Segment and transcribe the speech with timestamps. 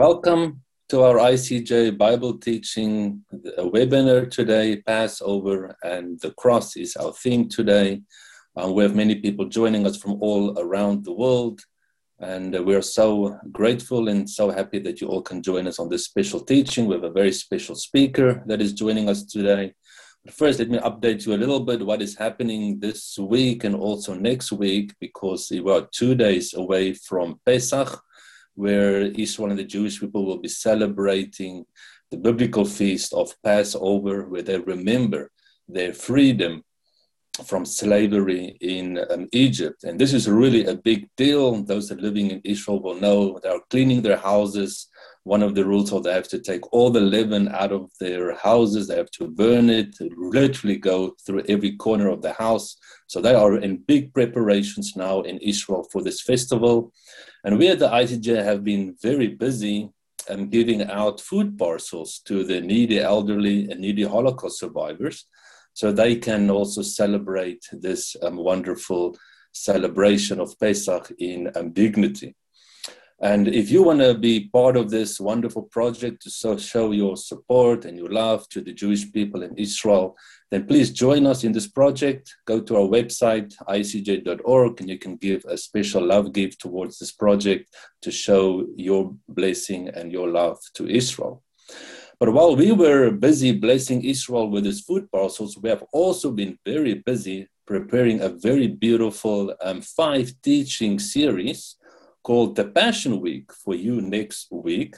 [0.00, 3.22] Welcome to our ICEJ Bible teaching
[3.58, 4.80] webinar today.
[4.80, 8.00] Passover and the cross is our theme today.
[8.56, 11.60] Uh, we have many people joining us from all around the world,
[12.18, 15.90] and uh, we're so grateful and so happy that you all can join us on
[15.90, 16.86] this special teaching.
[16.86, 19.74] We have a very special speaker that is joining us today.
[20.24, 23.74] But first, let me update you a little bit what is happening this week and
[23.74, 28.02] also next week, because we are two days away from Pesach
[28.54, 31.64] where Israel and the Jewish people will be celebrating
[32.10, 35.30] the biblical feast of Passover, where they remember
[35.68, 36.64] their freedom
[37.44, 39.84] from slavery in um, Egypt.
[39.84, 41.62] And this is really a big deal.
[41.62, 44.88] Those that are living in Israel will know they are cleaning their houses.
[45.24, 48.34] One of the rules is they have to take all the leaven out of their
[48.36, 52.76] houses, they have to burn it, literally go through every corner of the house.
[53.06, 56.92] So they are in big preparations now in Israel for this festival.
[57.44, 59.90] And we at the ICEJ have been very busy
[60.28, 65.26] um, giving out food parcels to the needy elderly and needy Holocaust survivors
[65.74, 69.16] so they can also celebrate this um, wonderful
[69.52, 72.34] celebration of Pesach in um, dignity.
[73.22, 77.18] And if you want to be part of this wonderful project to so show your
[77.18, 80.16] support and your love to the Jewish people in Israel,
[80.50, 82.34] then please join us in this project.
[82.46, 87.12] Go to our website, icej.org, and you can give a special love gift towards this
[87.12, 87.68] project
[88.00, 91.42] to show your blessing and your love to Israel.
[92.18, 96.58] But while we were busy blessing Israel with his food parcels, we have also been
[96.64, 101.76] very busy preparing a very beautiful um, five teaching series
[102.22, 104.96] called the Passion Week for you next week.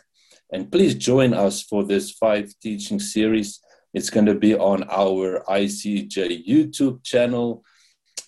[0.52, 3.60] And please join us for this five teaching series.
[3.94, 7.64] It's going to be on our ICEJ YouTube channel.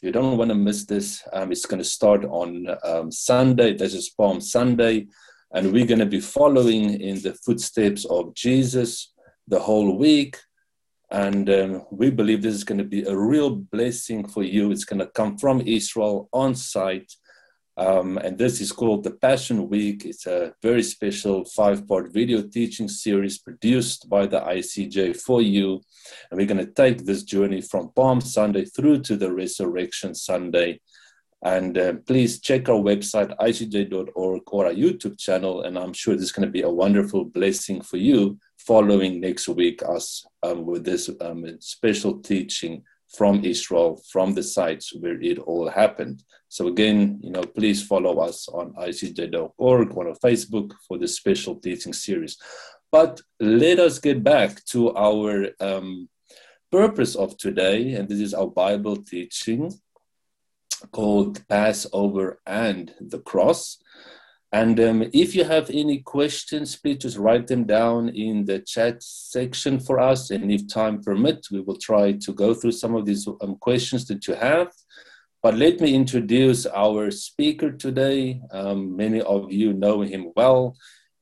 [0.00, 1.22] You don't want to miss this.
[1.32, 3.74] Um, it's going to start on um, Sunday.
[3.74, 5.06] This is Palm Sunday.
[5.52, 9.12] And we're going to be following in the footsteps of Jesus
[9.48, 10.36] the whole week.
[11.10, 14.70] And um, we believe this is going to be a real blessing for you.
[14.70, 17.12] It's going to come from Israel on site
[17.76, 20.04] um, and this is called the Passion Week.
[20.04, 25.80] It's a very special five part video teaching series produced by the ICEJ for you.
[26.30, 30.80] And we're going to take this journey from Palm Sunday through to the Resurrection Sunday.
[31.42, 35.62] And uh, please check our website, icej.org, or our YouTube channel.
[35.62, 39.48] And I'm sure this is going to be a wonderful blessing for you following next
[39.48, 42.82] week us um, with this um, special teaching
[43.16, 46.22] from Israel, from the sites where it all happened.
[46.48, 49.52] So again, you know, please follow us on icej.org
[49.96, 52.36] or on Facebook for this special teaching series.
[52.92, 56.08] But let us get back to our um,
[56.70, 59.72] purpose of today, and this is our Bible teaching
[60.92, 63.78] called Passover and the Cross.
[64.54, 69.02] And um, if you have any questions, please just write them down in the chat
[69.02, 70.30] section for us.
[70.30, 74.06] And if time permits, we will try to go through some of these um, questions
[74.06, 74.70] that you have.
[75.42, 78.40] But let me introduce our speaker today.
[78.52, 80.76] Um, many of you know him well.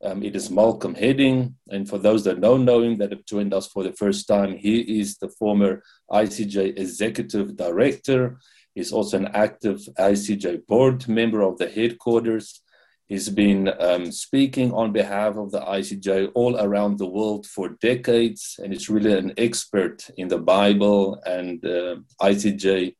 [0.04, 1.54] Um, it is Malcolm Hedding.
[1.70, 4.58] And for those that don't know him, that have joined us for the first time,
[4.58, 8.40] he is the former ICEJ Executive Director.
[8.74, 12.60] He's also an active ICEJ board member of the headquarters.
[13.06, 18.58] He's been um, speaking on behalf of the ICEJ all around the world for decades,
[18.62, 22.94] and he's really an expert in the Bible and uh, ICEJ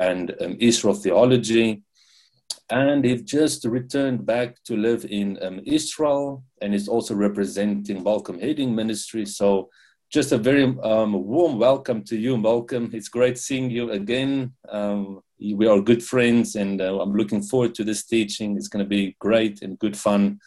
[0.00, 1.82] and um, Israel theology.
[2.70, 8.38] And he just returned back to live in um, Israel, and he's also representing Malcolm
[8.38, 9.26] Hedding Ministry.
[9.26, 9.70] So,
[10.10, 12.90] just a very um, warm welcome to you, Malcolm.
[12.92, 14.52] It's great seeing you again.
[14.68, 18.56] Um, we are good friends, and uh, I'm looking forward to this teaching.
[18.56, 20.40] It's going to be great and good fun,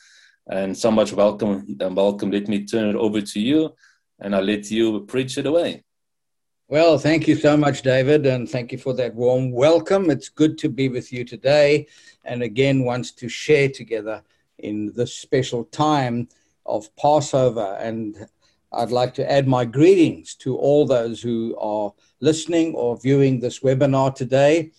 [0.47, 1.77] and so much welcome.
[1.81, 2.31] Uh, welcome.
[2.31, 3.73] Let me turn it over to you,
[4.19, 5.83] and I'll let you preach it away.
[6.69, 10.09] Well, thank you so much, David, and thank you for that warm welcome.
[10.09, 11.87] It's good to be with you today,
[12.25, 14.21] and again, wants to share together
[14.57, 16.27] in this special time
[16.65, 17.77] of Passover.
[17.79, 18.27] And
[18.71, 23.61] I'd like to add my greetings to all those who are listening or viewing this
[23.61, 24.71] webinar today.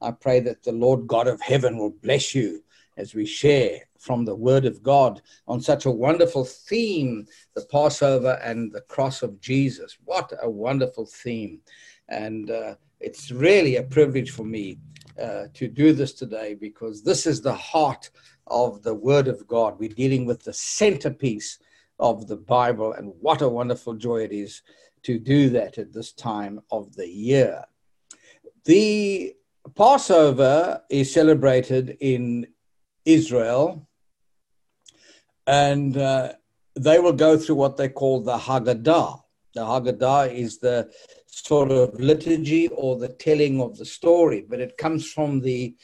[0.00, 2.62] I pray that the Lord God of heaven will bless you
[2.96, 8.38] as we share from the Word of God on such a wonderful theme the Passover
[8.42, 9.96] and the cross of Jesus.
[10.04, 11.60] What a wonderful theme!
[12.08, 14.78] And uh, it's really a privilege for me
[15.20, 18.10] uh, to do this today because this is the heart
[18.46, 19.78] of the Word of God.
[19.78, 21.58] We're dealing with the centerpiece
[21.98, 24.62] of the Bible, and what a wonderful joy it is
[25.04, 27.64] to do that at this time of the year.
[28.64, 29.34] The
[29.76, 32.46] Passover is celebrated in
[33.04, 33.82] Israel
[35.46, 36.34] And uh,
[36.76, 39.20] they will go through what they call the Haggadah.
[39.54, 40.90] The Haggadah is the
[41.26, 45.76] sort of liturgy or the telling of the story, but it comes from the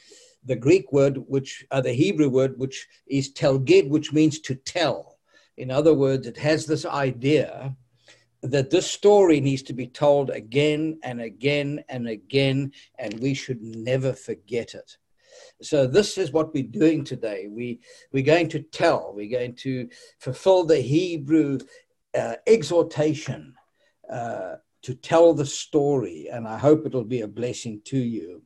[0.46, 5.09] the Greek word, which uh, the Hebrew word, which is tagid, which means to tell.
[5.60, 7.76] In other words, it has this idea
[8.42, 13.60] that this story needs to be told again and again and again, and we should
[13.60, 14.96] never forget it.
[15.60, 17.48] So this is what we're doing today.
[17.50, 17.80] We
[18.10, 19.12] we're going to tell.
[19.14, 21.58] We're going to fulfill the Hebrew
[22.18, 23.54] uh, exhortation
[24.10, 28.42] uh, to tell the story, and I hope it'll be a blessing to you.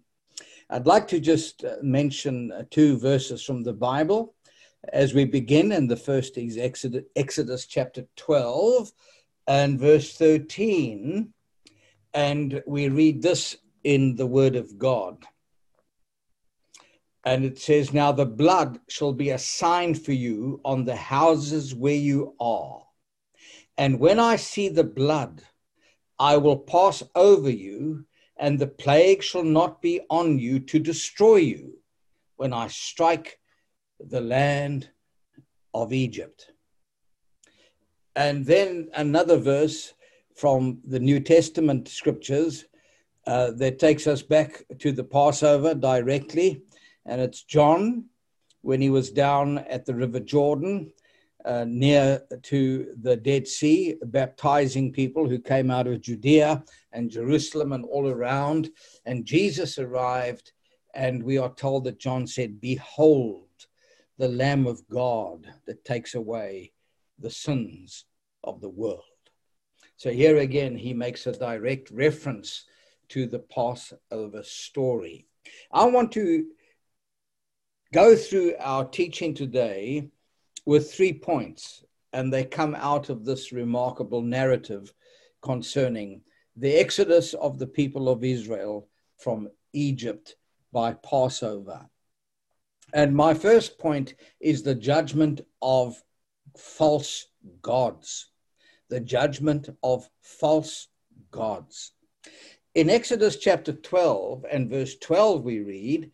[0.68, 4.34] I'd like to just uh, mention uh, two verses from the Bible
[4.92, 8.92] as we begin, and the first is Exodus, Exodus chapter 12
[9.46, 11.32] and verse 13.
[12.12, 15.24] And we read this in the Word of God.
[17.24, 21.74] And it says, Now the blood shall be a sign for you on the houses
[21.74, 22.82] where you are.
[23.76, 25.42] And when I see the blood,
[26.18, 28.04] I will pass over you,
[28.36, 31.78] and the plague shall not be on you to destroy you
[32.36, 33.38] when I strike
[34.08, 34.90] the land
[35.72, 36.52] of Egypt.
[38.16, 39.94] And then another verse
[40.34, 42.64] from the New Testament scriptures
[43.26, 46.62] uh, that takes us back to the Passover directly.
[47.06, 48.06] And it's John
[48.62, 50.92] when he was down at the River Jordan
[51.44, 57.72] uh, near to the Dead Sea, baptizing people who came out of Judea and Jerusalem
[57.72, 58.70] and all around.
[59.04, 60.52] And Jesus arrived,
[60.94, 63.43] and we are told that John said, Behold,
[64.18, 66.72] the Lamb of God that takes away
[67.18, 68.04] the sins
[68.42, 69.02] of the world.
[69.96, 72.64] So here again, he makes a direct reference
[73.08, 75.26] to the Passover story.
[75.72, 76.46] I want to
[77.92, 80.10] go through our teaching today
[80.66, 84.92] with three points, and they come out of this remarkable narrative
[85.42, 86.22] concerning
[86.56, 88.88] the exodus of the people of Israel
[89.18, 90.36] from Egypt
[90.72, 91.88] by Passover.
[92.94, 96.00] And my first point is the judgment of
[96.56, 97.26] false
[97.60, 98.30] gods.
[98.88, 100.86] The judgment of false
[101.32, 101.90] gods.
[102.76, 106.12] In Exodus chapter 12 and verse 12, we read,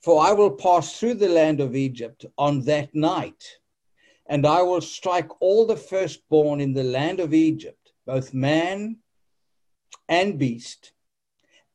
[0.00, 3.58] For I will pass through the land of Egypt on that night,
[4.24, 8.96] and I will strike all the firstborn in the land of Egypt, both man
[10.08, 10.92] and beast,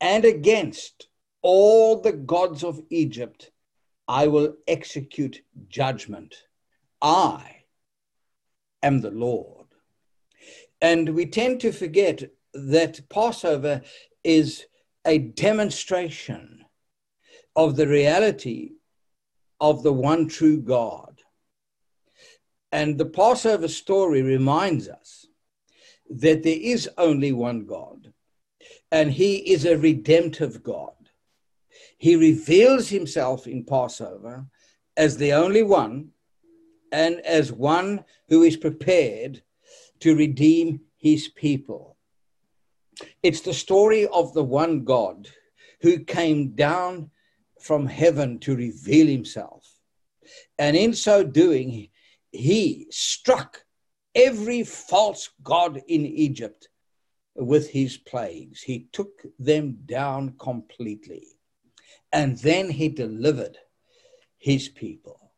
[0.02, 1.10] and against
[1.44, 3.52] all the gods of Egypt
[4.08, 6.36] I will execute judgment.
[7.02, 7.64] I
[8.82, 9.68] am the Lord.
[10.82, 12.24] And we tend to forget
[12.54, 13.82] that Passover
[14.24, 14.66] is
[15.06, 16.66] a demonstration
[17.56, 18.74] of the reality
[19.60, 21.22] of the one true God.
[22.72, 25.26] And the Passover story reminds us
[26.10, 28.14] that there is only one God,
[28.92, 30.97] and He is a redemptive God.
[31.98, 34.46] He reveals himself in Passover
[34.96, 36.10] as the only one
[36.92, 39.42] and as one who is prepared
[40.00, 41.98] to redeem his people.
[43.24, 45.28] It's the story of the one God
[45.82, 47.12] who came down
[47.62, 49.68] from heaven to reveal himself.
[50.58, 51.90] And in so doing,
[52.32, 53.64] he struck
[54.14, 56.70] every false god in Egypt
[57.36, 58.62] with his plagues.
[58.62, 61.37] He took them down completely.
[62.12, 63.58] And then he delivered
[64.38, 65.32] his people.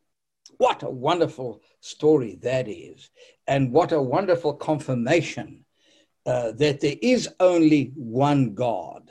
[0.58, 3.10] What a wonderful story that is.
[3.48, 5.66] And what a wonderful confirmation
[6.26, 9.10] uh, that there is only one God.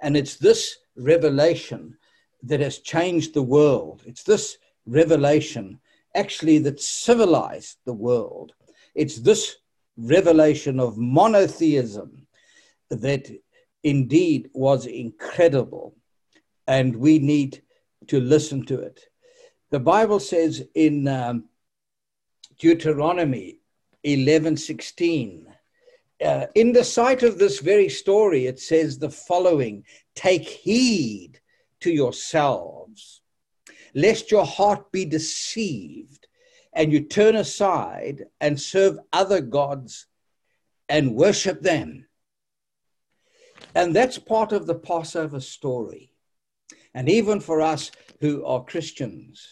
[0.00, 1.96] And it's this revelation
[2.42, 4.02] that has changed the world.
[4.06, 5.80] It's this revelation
[6.14, 8.52] actually that civilized the world.
[8.94, 9.56] It's this
[9.96, 12.26] revelation of monotheism
[12.90, 13.30] that
[13.84, 15.94] indeed was incredible
[16.68, 17.62] and we need
[18.06, 19.00] to listen to it.
[19.70, 21.48] The Bible says in um,
[22.58, 23.60] Deuteronomy
[24.04, 25.46] 11:16,
[26.24, 29.84] uh, in the sight of this very story, it says the following:
[30.14, 31.40] Take heed
[31.80, 33.22] to yourselves,
[33.94, 36.28] lest your heart be deceived,
[36.74, 40.06] and you turn aside and serve other gods
[40.88, 42.06] and worship them.
[43.74, 46.12] And that's part of the Passover story.
[46.94, 47.90] And even for us
[48.20, 49.46] who are Christians,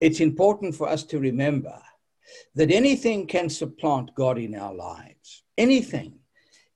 [0.00, 1.80] it's important for us to remember
[2.54, 5.42] that anything can supplant God in our lives.
[5.56, 6.18] Anything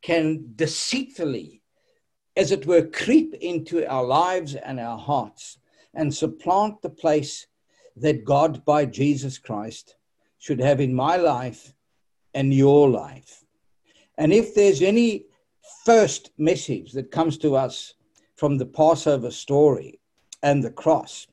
[0.03, 1.63] can deceitfully,
[2.37, 5.59] as it were, creep into our lives and our hearts
[5.95, 7.47] and supplant the place
[7.97, 9.97] that God, by Jesus Christ,
[10.39, 11.75] should have in my life
[12.33, 13.45] and your life.
[14.17, 15.27] And if there's any
[15.85, 17.95] first message that comes to us
[18.41, 20.01] from the Passover story
[20.43, 21.27] and the cross,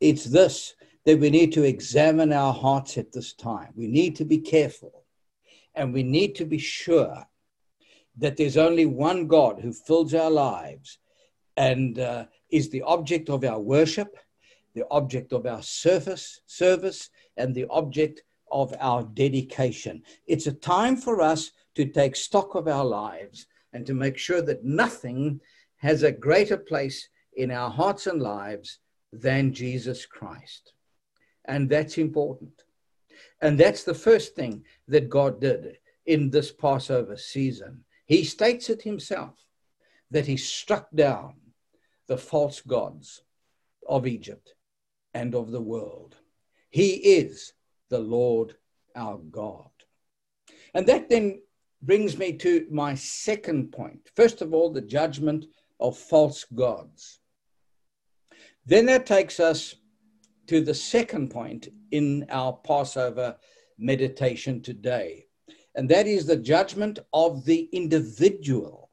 [0.00, 0.74] it's this
[1.06, 3.72] that we need to examine our hearts at this time.
[3.76, 5.04] We need to be careful
[5.76, 7.24] and we need to be sure
[8.16, 10.98] that there's only one God who fills our lives
[11.56, 14.16] and uh, is the object of our worship,
[14.74, 20.02] the object of our service, service, and the object of our dedication.
[20.26, 24.42] It's a time for us to take stock of our lives and to make sure
[24.42, 25.40] that nothing
[25.80, 28.78] has a greater place in our hearts and lives
[29.12, 30.72] than Jesus Christ.
[31.46, 32.62] And that's important.
[33.42, 37.84] And that's the first thing that God did in this Passover season.
[38.06, 39.34] He states it himself
[40.10, 41.34] that he struck down
[42.06, 43.22] the false gods
[43.88, 44.54] of Egypt
[45.14, 46.16] and of the world.
[46.70, 47.52] He is
[47.88, 48.56] the Lord
[48.94, 49.70] our God.
[50.74, 51.40] And that then
[51.82, 54.10] brings me to my second point.
[54.14, 55.46] First of all, the judgment
[55.80, 57.18] of false gods.
[58.66, 59.74] Then that takes us
[60.46, 63.36] to the second point in our Passover
[63.78, 65.26] meditation today,
[65.74, 68.90] and that is the judgment of the individual.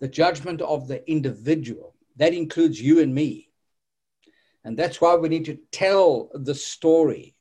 [0.00, 1.94] The judgment of the individual.
[2.16, 3.50] That includes you and me.
[4.64, 7.34] And that's why we need to tell the story.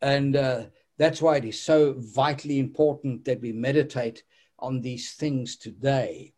[0.00, 0.64] And uh,
[0.98, 4.22] that's why it is so vitally important that we meditate
[4.58, 6.34] on these things today.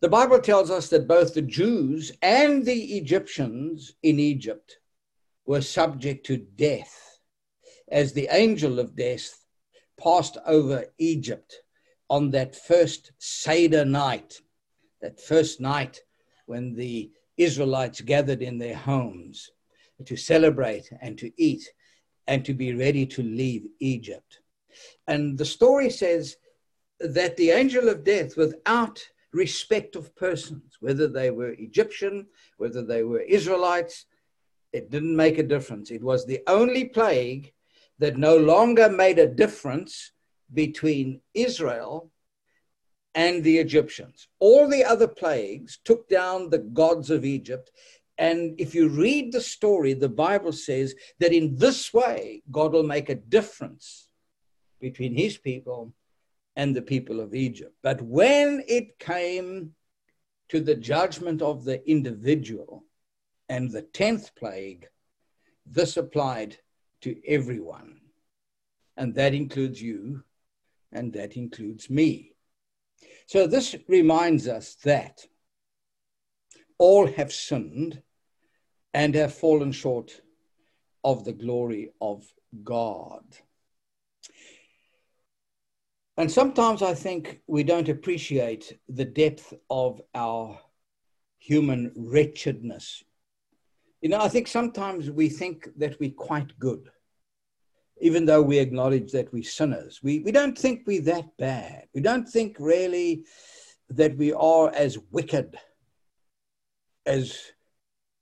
[0.00, 4.78] The Bible tells us that both the Jews and the Egyptians in Egypt
[5.44, 7.18] were subject to death
[7.88, 9.44] as the angel of death
[10.02, 11.60] passed over Egypt
[12.08, 14.40] on that first Seder night,
[15.02, 16.00] that first night
[16.46, 19.50] when the Israelites gathered in their homes
[20.06, 21.70] to celebrate and to eat
[22.26, 24.40] and to be ready to leave Egypt.
[25.06, 26.36] And the story says
[27.00, 33.02] that the angel of death, without respect of persons, whether they were Egyptian, whether they
[33.04, 34.06] were Israelites,
[34.72, 35.90] it didn't make a difference.
[35.90, 37.52] It was the only plague
[37.98, 40.12] that no longer made a difference
[40.52, 42.10] between Israel
[43.14, 44.28] and the Egyptians.
[44.38, 47.70] All the other plagues took down the gods of Egypt.
[48.18, 52.82] And if you read the story, the Bible says that in this way, God will
[52.82, 54.08] make a difference
[54.80, 55.92] between his people
[56.56, 57.74] and the people of Egypt.
[57.82, 59.74] But when it came
[60.48, 62.84] to the judgment of the individual
[63.48, 64.88] and the 10th plague,
[65.64, 66.56] this applied
[67.02, 68.00] to everyone.
[68.96, 70.24] And that includes you,
[70.92, 72.32] and that includes me.
[73.26, 75.26] So this reminds us that
[76.78, 78.02] all have sinned
[78.92, 80.20] and have fallen short
[81.04, 82.26] of the glory of
[82.64, 83.24] God.
[86.20, 90.60] And sometimes I think we don't appreciate the depth of our
[91.38, 93.02] human wretchedness
[94.00, 96.88] you know, I think sometimes we think that we're quite good,
[98.00, 100.00] even though we acknowledge that we're sinners.
[100.02, 101.84] We, we don't think we're that bad.
[101.94, 103.26] We don't think really
[103.90, 105.58] that we are as wicked
[107.04, 107.38] as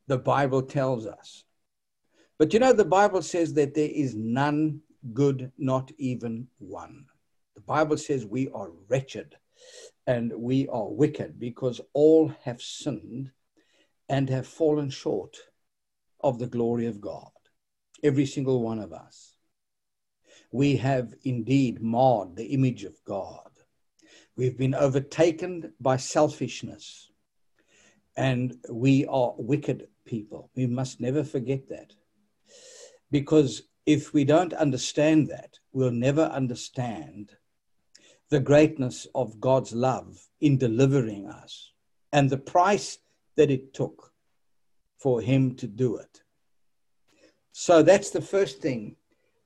[0.09, 1.45] the Bible tells us.
[2.39, 4.81] But you know, the Bible says that there is none
[5.13, 7.07] good, not even one.
[7.69, 9.37] Bible says we are wretched
[10.07, 13.31] and we are wicked because all have sinned
[14.09, 15.37] and have fallen short
[16.21, 17.31] of the glory of God.
[18.03, 19.37] Every single one of us.
[20.51, 23.51] We have indeed marred the image of God.
[24.35, 27.11] We've been overtaken by selfishness.
[28.17, 30.51] And we are wicked people.
[30.57, 31.93] We must never forget that.
[33.11, 37.37] Because if we don't understand that, we'll never understand
[38.31, 41.73] the greatness of God's love in delivering us
[42.13, 42.99] and the price
[43.37, 44.13] that it took
[44.99, 46.23] for him to do it.
[47.53, 48.97] So that's the first thing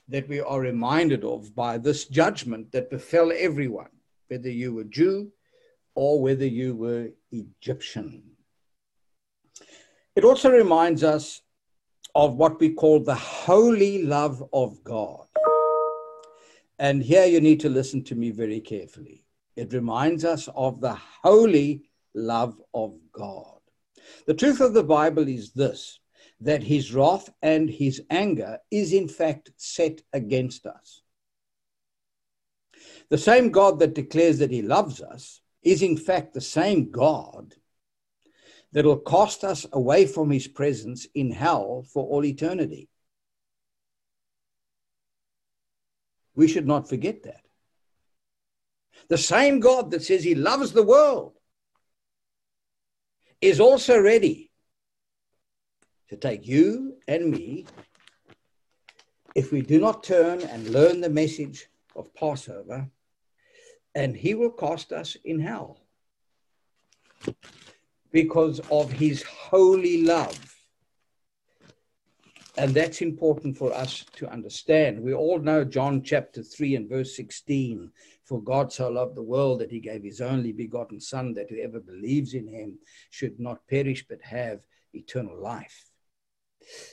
[0.09, 3.91] that we are reminded of by this judgment that befell everyone,
[4.29, 5.33] whether you were Jew
[5.95, 8.23] or whether you were Egyptian.
[10.17, 11.41] It also reminds us
[12.15, 15.27] of what we call the holy love of God.
[16.83, 19.25] And here you need to listen to me very carefully.
[19.55, 23.61] It reminds us of the holy love of God.
[24.27, 26.01] The truth of the Bible is this
[26.41, 31.03] that his wrath and his anger is in fact set against us.
[33.11, 37.55] The same God that declares that he loves us is in fact the same God
[38.73, 42.89] that will cast us away from his presence in hell for all eternity.
[46.35, 47.45] We should not forget that.
[49.09, 51.35] The same God that says he loves the world
[53.41, 54.51] is also ready
[56.09, 57.67] to take you and me
[59.35, 62.89] if we do not turn and learn the message of Passover,
[63.95, 65.81] and he will cast us in hell
[68.11, 70.52] because of his holy love.
[72.59, 75.01] And that's important for us to understand.
[75.01, 77.91] We all know John chapter 3 and verse 16
[78.25, 81.81] For God so loved the world that he gave his only begotten Son, that whoever
[81.81, 82.79] believes in him
[83.11, 84.61] should not perish but have
[84.93, 85.91] eternal life.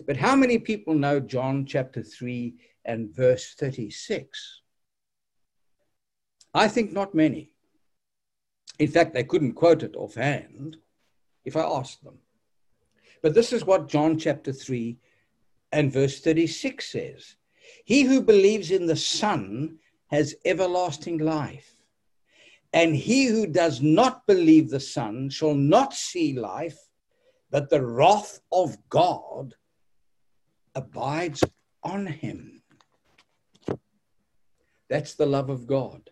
[0.08, 4.62] But how many people know John chapter 3 and verse 36?
[6.54, 7.54] I think not many.
[8.80, 10.78] In fact, they couldn't quote it offhand
[11.44, 12.18] if I asked them.
[13.22, 14.98] But this is what John chapter 3
[15.72, 17.36] and verse 36 says
[17.86, 21.76] He who believes in the Son has everlasting life.
[22.74, 26.78] And he who does not believe the Son shall not see life,
[27.50, 29.56] but the wrath of God
[30.76, 31.44] abides
[31.84, 32.62] on him.
[34.90, 36.10] That's the love of God.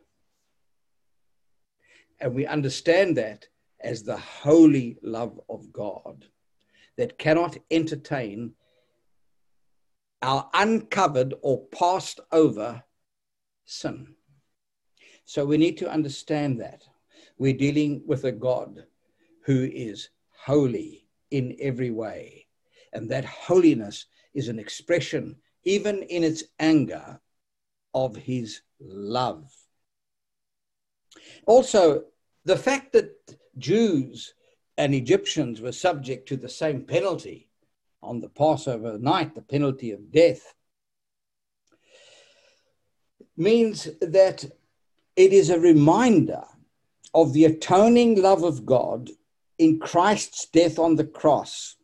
[2.20, 3.48] And we understand that
[3.80, 6.26] as the holy love of God
[6.98, 8.54] that cannot entertain
[10.22, 12.84] our uncovered or passed over
[13.66, 14.16] sin.
[15.26, 16.84] So we need to understand that.
[17.38, 18.86] We're dealing with a God
[19.46, 20.10] who is
[20.46, 22.48] holy in every way.
[22.94, 27.20] And that holiness is an expression, even in its anger,
[27.94, 29.52] of his love.
[31.46, 32.04] Also,
[32.46, 33.12] the fact that
[33.58, 34.34] Jews
[34.78, 37.47] and Egyptians were subject to the same penalty
[38.02, 40.54] on the Passover night, the penalty of death,
[43.36, 44.46] means that
[45.16, 46.44] it is a reminder
[47.14, 49.10] of the atoning love of God
[49.58, 51.76] in Christ's death on the cross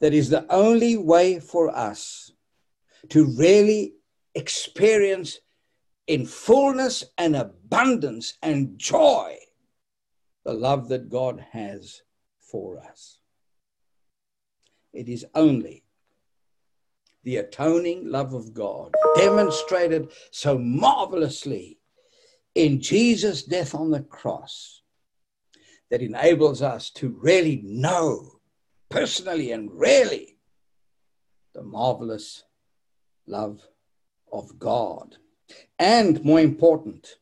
[0.00, 2.32] that is the only way for us
[3.08, 3.94] to really
[4.34, 5.38] experience
[6.06, 9.36] in fullness and abundance and joy
[10.44, 12.02] the love that God has
[12.40, 13.21] for us.
[14.92, 15.84] It is only
[17.24, 21.78] the atoning love of God demonstrated so marvelously
[22.54, 24.82] in Jesus' death on the cross
[25.90, 28.40] that enables us to really know
[28.88, 30.36] personally and really
[31.54, 32.44] the marvelous
[33.26, 33.66] love
[34.32, 35.16] of God.
[35.78, 37.16] And more important,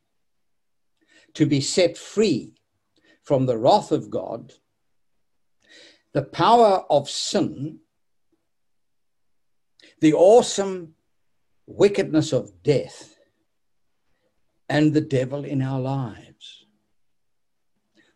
[1.35, 2.54] to be set free
[3.22, 4.52] from the wrath of God,
[6.12, 7.81] the power of sin,
[10.01, 10.94] the awesome
[11.66, 13.16] wickedness of death,
[14.68, 16.64] and the devil in our lives.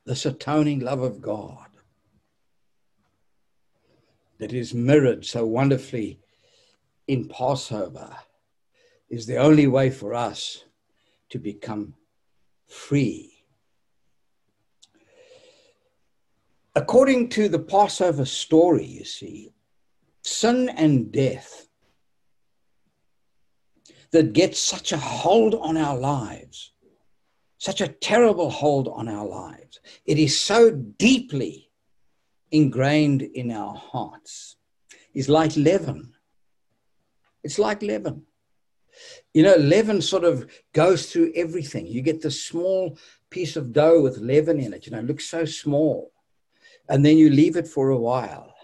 [0.06, 1.68] This atoning love of God
[4.38, 6.20] that is mirrored so wonderfully
[7.06, 8.16] in Passover
[9.08, 10.64] is the only way for us
[11.30, 11.94] to become
[12.66, 13.33] free.
[16.76, 19.52] According to the Passover story, you see,
[20.22, 21.68] sin and death
[24.10, 26.72] that gets such a hold on our lives,
[27.58, 29.80] such a terrible hold on our lives.
[30.04, 31.70] It is so deeply
[32.50, 34.56] ingrained in our hearts
[35.14, 36.12] is like leaven.
[37.42, 38.22] It's like leaven.
[39.32, 41.86] You know, leaven sort of goes through everything.
[41.86, 42.98] You get the small
[43.30, 46.12] piece of dough with leaven in it, you know, it looks so small.
[46.88, 48.54] And then you leave it for a while.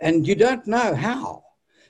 [0.00, 1.44] And you don't know how.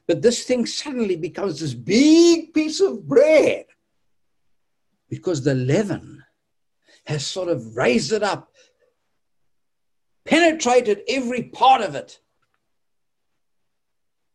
[0.06, 3.66] But this thing suddenly becomes this big piece of bread
[5.08, 6.24] because the leaven
[7.06, 8.52] has sort of raised it up
[10.24, 12.20] penetrated every part of it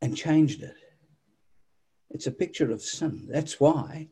[0.01, 0.75] and changed it.
[2.09, 3.27] It's a picture of sin.
[3.29, 4.09] That's why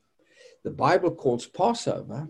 [0.64, 2.28] the Bible calls Passover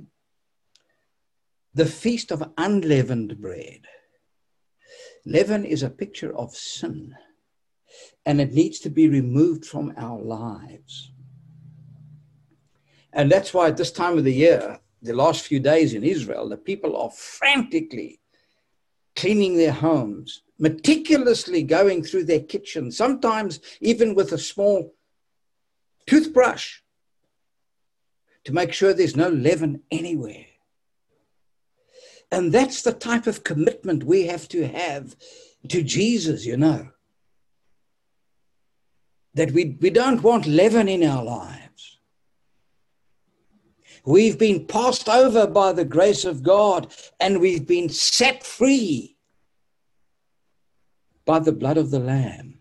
[1.73, 3.81] the feast of unleavened bread.
[5.25, 7.15] Leaven is a picture of sin,
[8.25, 11.11] and it needs to be removed from our lives.
[13.11, 16.49] And that's why at this time of the year, the last few days in Israel,
[16.49, 18.19] the people are frantically
[19.15, 24.93] cleaning their homes, meticulously going through their kitchen, sometimes even with a small
[26.05, 26.81] toothbrush
[28.43, 30.45] to make sure there's no leaven anywhere.
[32.31, 35.15] And that's the type of commitment we have to have
[35.69, 36.89] to Jesus, you know.
[39.33, 41.99] That we, we don't want leaven in our lives.
[44.05, 49.17] We've been passed over by the grace of God and we've been set free
[51.25, 52.59] by the blood of the Lamb.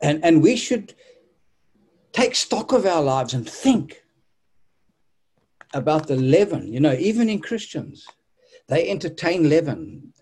[0.00, 0.94] And, and we should
[2.12, 4.02] take stock of our lives and think
[5.74, 6.72] about the leaven.
[6.72, 8.06] You know, even in Christians,
[8.68, 10.12] they entertain leaven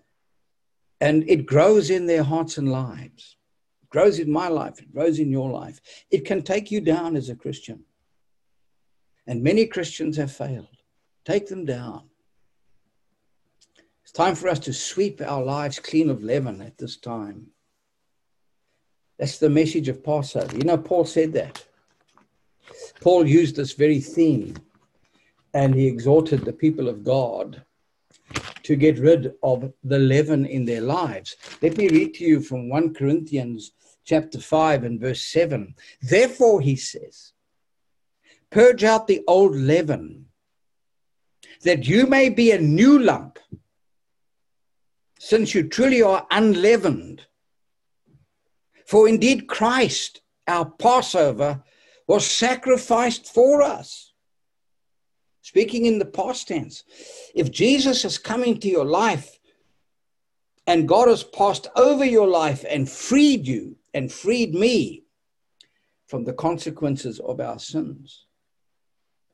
[0.99, 3.37] and it grows in their hearts and lives.
[3.83, 5.79] It grows in my life, it grows in your life.
[6.09, 7.83] It can take you down as a Christian.
[9.27, 10.67] And many Christians have failed.
[11.25, 12.03] Take them down.
[14.03, 17.47] It's time for us to sweep our lives clean of leaven at this time.
[19.19, 20.55] That's the message of Passover.
[20.55, 21.65] You know, Paul said that.
[23.01, 24.55] Paul used this very theme
[25.53, 27.63] and he exhorted the people of God
[28.63, 31.35] to get rid of the leaven in their lives.
[31.61, 33.71] Let me read to you from 1 Corinthians
[34.03, 35.75] chapter 5 and verse 7.
[36.01, 37.33] Therefore, he says,
[38.49, 40.25] purge out the old leaven,
[41.63, 43.39] that you may be a new lump,
[45.19, 47.25] since you truly are unleavened.
[48.85, 51.63] For indeed, Christ, our Passover,
[52.07, 54.06] was sacrificed for us.
[55.47, 56.83] Speaking in the past tense,
[57.33, 59.39] if Jesus has come into your life
[60.67, 65.05] and God has passed over your life and freed you and freed me
[66.05, 68.25] from the consequences of our sins,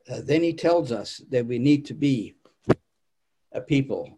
[0.08, 2.36] uh, then he tells us that we need to be
[3.50, 4.16] a people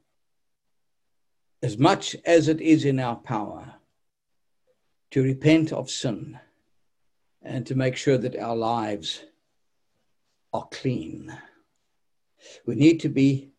[1.62, 3.72] as much as it is in our power
[5.12, 6.38] to repent of sin
[7.40, 9.22] and to make sure that our lives
[10.52, 11.34] are clean.
[12.66, 13.50] We need to be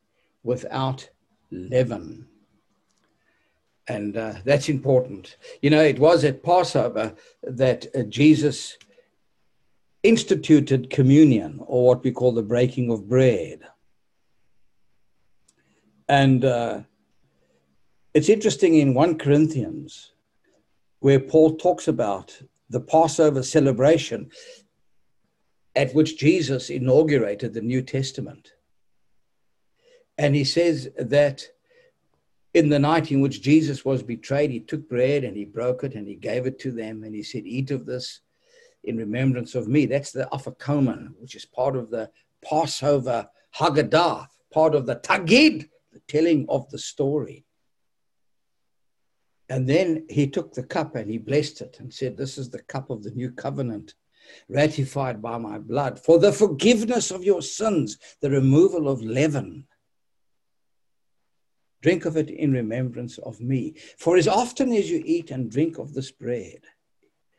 [0.43, 1.10] without
[1.52, 2.28] leaven.
[3.88, 5.38] And uh, that's important.
[5.62, 8.78] You know, it was at Passover that uh, Jesus
[10.04, 13.62] instituted communion, or what we call the breaking of bread.
[16.10, 16.82] And uh,
[18.13, 20.13] it's interesting in 1 Corinthians,
[21.00, 24.32] where Paul talks about the Passover celebration
[25.76, 28.54] at which Jesus inaugurated the New Testament.
[30.18, 31.48] And he says that
[32.54, 35.94] in the night in which Jesus was betrayed, he took bread and he broke it
[35.94, 38.22] and he gave it to them and he said, Eat of this
[38.84, 39.86] in remembrance of me.
[39.86, 42.10] That's the Afikomen, which is part of the
[42.44, 47.46] Passover Haggadah, part of the Tagid, the telling of the story.
[49.50, 52.62] And then he took the cup and he blessed it and said, This is the
[52.64, 53.94] cup of the new covenant,
[54.50, 59.66] ratified by my blood, for the forgiveness of your sins, the removal of leaven.
[61.82, 63.76] Drink of it in remembrance of me.
[63.98, 66.62] For as often as you eat and drink of this bread,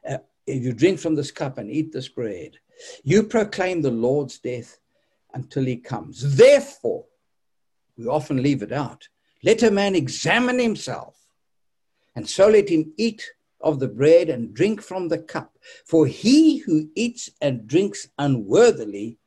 [0.09, 2.57] uh, if you drink from this cup and eat this bread,
[3.03, 4.79] you proclaim the Lord's death
[5.35, 6.37] until he comes.
[6.37, 7.05] Therefore,
[7.97, 9.09] we often leave it out.
[9.43, 11.19] Let a man examine himself
[12.19, 15.57] and so let him eat of the bread and drink from the cup.
[15.87, 19.19] For he who eats and drinks unworthily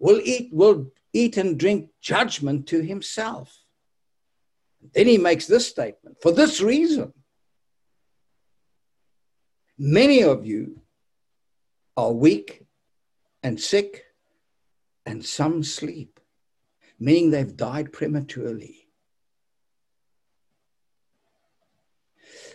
[0.00, 3.56] will eat, will eat and drink judgment to himself.
[4.80, 7.12] Then he makes this statement for this reason.
[9.78, 10.82] Many of you
[11.96, 12.64] are weak
[13.42, 14.04] and sick,
[15.06, 16.20] and some sleep,
[16.98, 18.88] meaning they've died prematurely.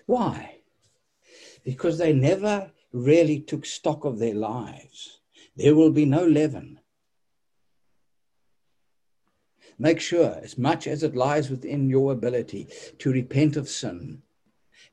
[0.06, 0.60] Why?
[1.64, 5.22] Because they never really took stock of their lives.
[5.56, 6.80] There will be no leaven.
[9.84, 12.70] Make sure, as much as it lies within your ability,
[13.00, 14.22] to repent of sin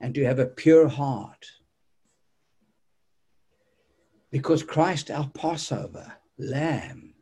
[0.01, 1.47] and to have a pure heart.
[4.33, 7.15] Because Christ, our Passover lamb,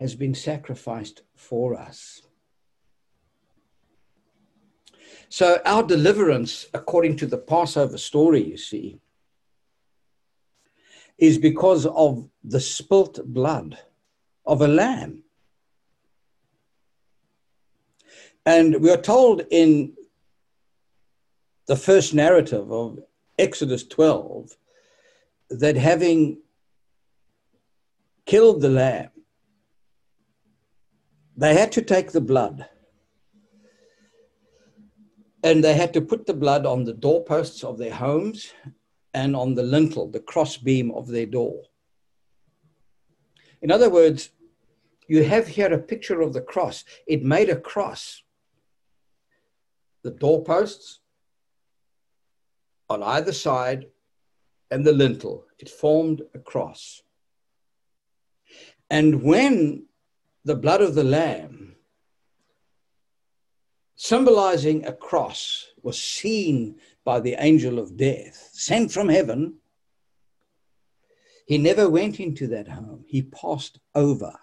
[0.00, 2.22] has been sacrificed for us.
[5.28, 8.98] So, our deliverance, according to the Passover story, you see,
[11.18, 13.78] is because of the spilt blood
[14.46, 15.24] of a lamb.
[18.44, 19.94] And we are told in
[21.66, 22.98] the first narrative of
[23.38, 24.56] Exodus 12
[25.50, 26.38] that having
[28.26, 29.10] killed the lamb,
[31.36, 32.68] they had to take the blood
[35.44, 38.52] and they had to put the blood on the doorposts of their homes
[39.14, 41.62] and on the lintel, the crossbeam of their door.
[43.60, 44.30] In other words,
[45.08, 46.84] you have here a picture of the cross.
[47.06, 48.21] It made a cross.
[50.02, 51.00] The doorposts
[52.88, 53.86] on either side
[54.70, 57.02] and the lintel, it formed a cross.
[58.90, 59.86] And when
[60.44, 61.76] the blood of the Lamb,
[63.94, 69.54] symbolizing a cross, was seen by the angel of death, sent from heaven,
[71.46, 73.04] he never went into that home.
[73.06, 74.38] He passed over.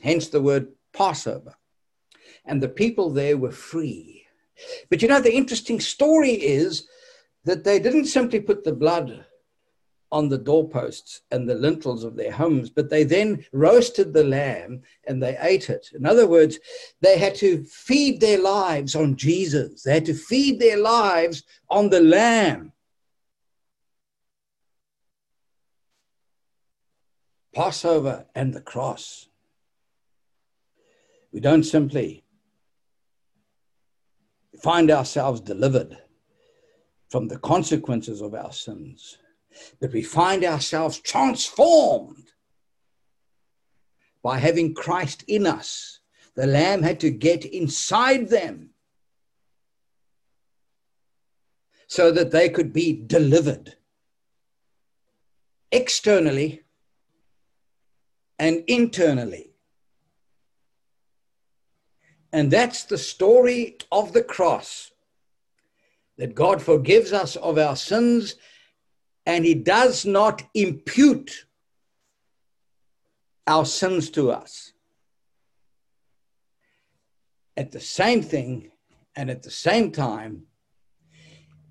[0.00, 1.54] Hence the word Passover.
[2.44, 4.25] And the people there were free.
[4.90, 6.86] But you know, the interesting story is
[7.44, 9.24] that they didn't simply put the blood
[10.12, 14.82] on the doorposts and the lintels of their homes, but they then roasted the lamb
[15.06, 15.88] and they ate it.
[15.94, 16.58] In other words,
[17.00, 21.90] they had to feed their lives on Jesus, they had to feed their lives on
[21.90, 22.72] the lamb.
[27.54, 29.28] Passover and the cross.
[31.32, 32.25] We don't simply
[34.62, 35.98] find ourselves delivered
[37.08, 39.18] from the consequences of our sins
[39.80, 42.32] that we find ourselves transformed
[44.22, 46.00] by having Christ in us.
[46.34, 48.70] The Lamb had to get inside them
[51.86, 53.76] so that they could be delivered
[55.70, 56.62] externally
[58.38, 59.52] and internally.
[62.32, 64.90] And that's the story of the cross
[66.18, 68.36] that God forgives us of our sins
[69.26, 71.46] and he does not impute
[73.46, 74.72] our sins to us.
[77.56, 78.70] At the same thing,
[79.16, 80.42] and at the same time,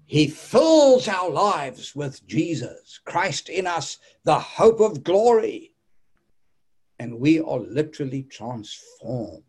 [0.05, 5.73] he fills our lives with Jesus, Christ in us, the hope of glory.
[6.99, 9.43] And we are literally transformed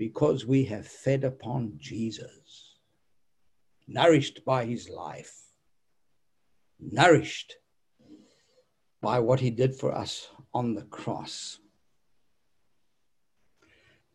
[0.00, 2.74] because we have fed upon Jesus,
[3.86, 5.40] nourished by his life
[6.80, 7.56] nourished
[9.00, 11.58] by what he did for us on the cross.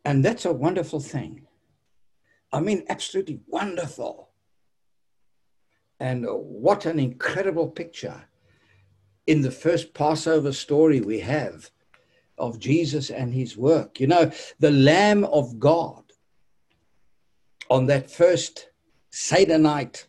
[0.03, 1.47] And that's a wonderful thing.
[2.51, 4.29] I mean, absolutely wonderful.
[5.99, 8.25] And what an incredible picture
[9.25, 11.71] in the first Passover story we have
[12.37, 13.99] of Jesus and his work.
[13.99, 16.03] You know, the Lamb of God
[17.69, 18.69] on that first
[19.09, 20.07] Seder night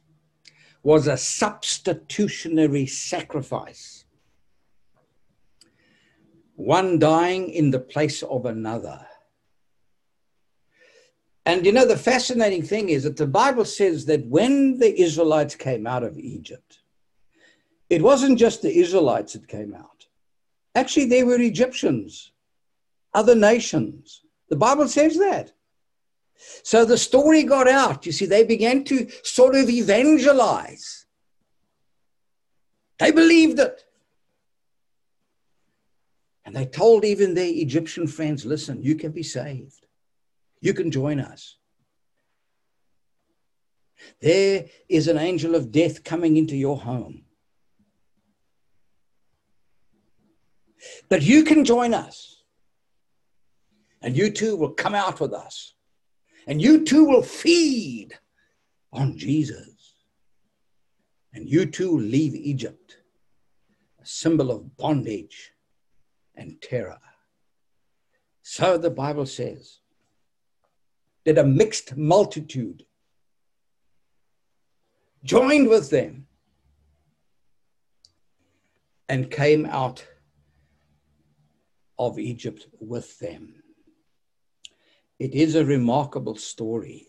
[0.83, 4.05] was a substitutionary sacrifice,
[6.55, 9.07] one dying in the place of another.
[11.45, 15.55] And you know, the fascinating thing is that the Bible says that when the Israelites
[15.55, 16.81] came out of Egypt,
[17.89, 19.96] it wasn't just the Israelites that came out.
[20.77, 22.33] Actually, they were Egyptians,
[23.15, 24.21] other nations.
[24.51, 25.53] The Bible says that.
[26.63, 28.05] So the story got out.
[28.05, 31.07] You see, they began to sort of evangelize.
[32.99, 33.85] They believed it.
[36.45, 39.87] And they told even their Egyptian friends listen, you can be saved,
[40.61, 41.57] you can join us.
[44.21, 47.26] There is an angel of death coming into your home.
[51.09, 52.43] But you can join us.
[54.03, 55.75] And you too will come out with us.
[56.47, 58.15] And you too will feed
[58.93, 59.95] on Jesus.
[61.33, 62.99] And you too leave Egypt,
[64.01, 65.53] a symbol of bondage
[66.35, 66.99] and terror.
[68.43, 69.81] So the Bible says
[71.25, 72.85] that a mixed multitude
[75.25, 76.27] joined with them
[79.09, 80.07] and came out
[81.99, 83.63] of Egypt with them.
[85.19, 87.09] It is a remarkable story.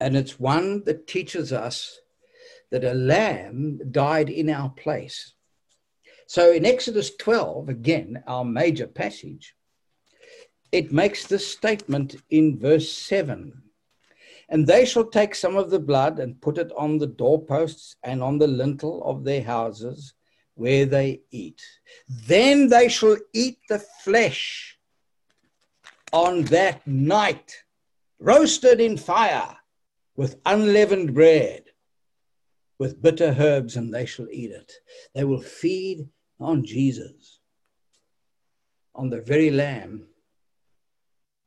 [0.00, 2.00] And it's one that teaches us
[2.70, 5.34] that a lamb died in our place.
[6.26, 9.54] So in Exodus 12, again, our major passage,
[10.72, 13.62] it makes this statement in verse 7
[14.48, 18.22] And they shall take some of the blood and put it on the doorposts and
[18.22, 20.14] on the lintel of their houses
[20.56, 21.62] where they eat.
[22.08, 24.78] Then they shall eat the flesh
[26.12, 27.54] on that night,
[28.18, 29.56] roasted in fire
[30.16, 31.64] with unleavened bread,
[32.78, 34.72] with bitter herbs, and they shall eat it.
[35.14, 36.08] They will feed
[36.40, 37.38] on Jesus,
[38.94, 40.08] on the very lamb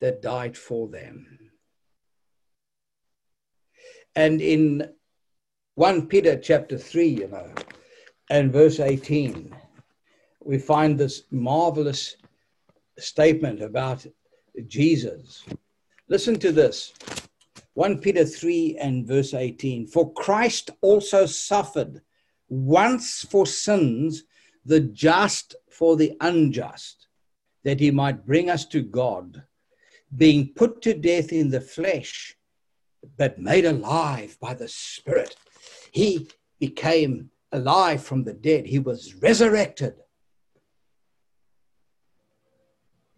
[0.02, 1.40] that died for them.
[4.16, 4.90] And in
[5.76, 7.52] 1 Peter chapter 3, you know,
[8.30, 9.54] and verse 18,
[10.44, 12.16] we find this marvelous
[12.98, 14.06] statement about
[14.68, 15.44] Jesus.
[16.08, 16.94] Listen to this
[17.74, 19.88] 1 Peter 3 and verse 18.
[19.88, 22.02] For Christ also suffered
[22.50, 24.24] once for sins,
[24.66, 27.08] the just for the unjust,
[27.64, 29.44] that he might bring us to God,
[30.18, 32.36] being put to death in the flesh,
[33.18, 35.36] but made alive by the Spirit.
[35.92, 36.28] He
[36.60, 39.94] became alive from the dead, he was resurrected.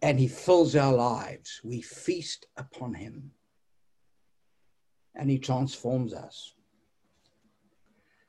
[0.00, 1.60] And he fills our lives.
[1.62, 3.30] We feast upon him.
[5.14, 6.54] And he transforms us.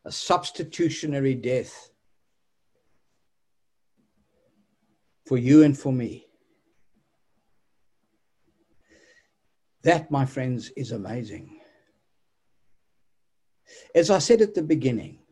[0.06, 1.90] A substitutionary death
[5.26, 6.28] for you and for me.
[9.84, 11.60] That, my friends, is amazing.
[13.96, 15.23] As I said at the beginning,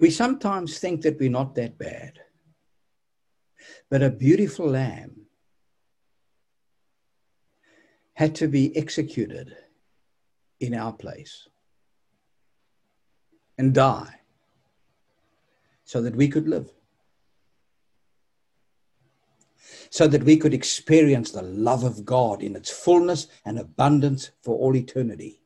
[0.00, 2.18] we sometimes think that we're not that bad.
[3.90, 5.26] But a beautiful lamb
[8.14, 9.54] had to be executed
[10.58, 11.48] in our place
[13.58, 14.20] and die
[15.84, 16.70] so that we could live.
[19.90, 24.56] So that we could experience the love of God in its fullness and abundance for
[24.56, 25.42] all eternity.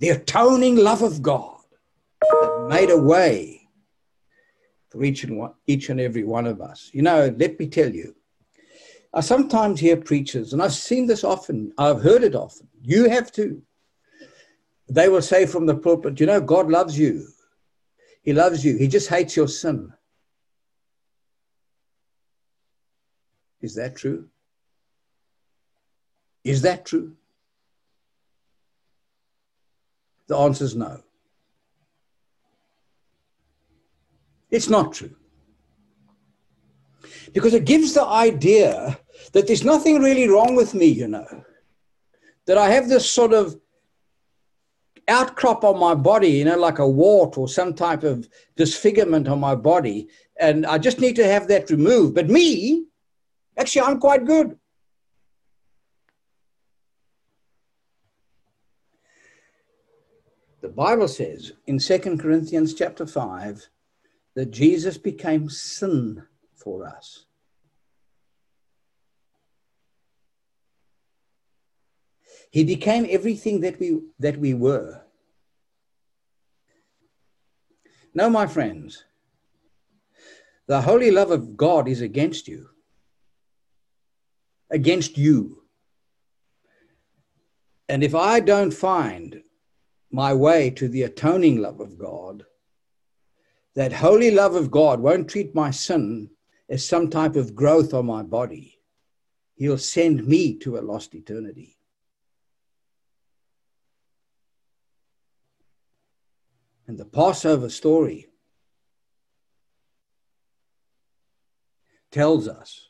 [0.00, 1.55] The atoning love of God
[2.68, 3.68] made a way
[4.88, 6.90] for each and, one, each and every one of us.
[6.92, 8.14] You know, let me tell you,
[9.12, 12.68] I sometimes hear preachers, and I've seen this often, I've heard it often.
[12.82, 13.62] You have to.
[14.88, 17.26] They will say from the pulpit, you know, God loves you.
[18.22, 18.76] He loves you.
[18.76, 19.92] He just hates your sin.
[23.60, 24.28] Is that true?
[26.44, 27.16] Is that true?
[30.28, 31.02] The answer is no.
[34.50, 35.14] It's not true.
[37.32, 38.98] Because it gives the idea
[39.32, 41.44] that there's nothing really wrong with me, you know.
[42.46, 43.60] That I have this sort of
[45.08, 49.40] outcrop on my body, you know, like a wart or some type of disfigurement on
[49.40, 50.08] my body.
[50.38, 52.14] And I just need to have that removed.
[52.14, 52.86] But me,
[53.56, 54.58] actually, I'm quite good.
[60.62, 63.68] The Bible says in Second Corinthians chapter 5
[64.36, 66.22] that Jesus became sin
[66.54, 67.24] for us.
[72.50, 75.02] He became everything that we that we were.
[78.14, 79.04] Now, my friends,
[80.66, 82.68] the holy love of God is against you.
[84.70, 85.62] Against you.
[87.88, 89.42] And if I don't find
[90.10, 92.44] my way to the atoning love of God,
[93.76, 96.30] that holy love of God won't treat my sin
[96.68, 98.80] as some type of growth on my body.
[99.54, 101.76] He'll send me to a lost eternity.
[106.88, 108.28] And the Passover story
[112.10, 112.88] tells us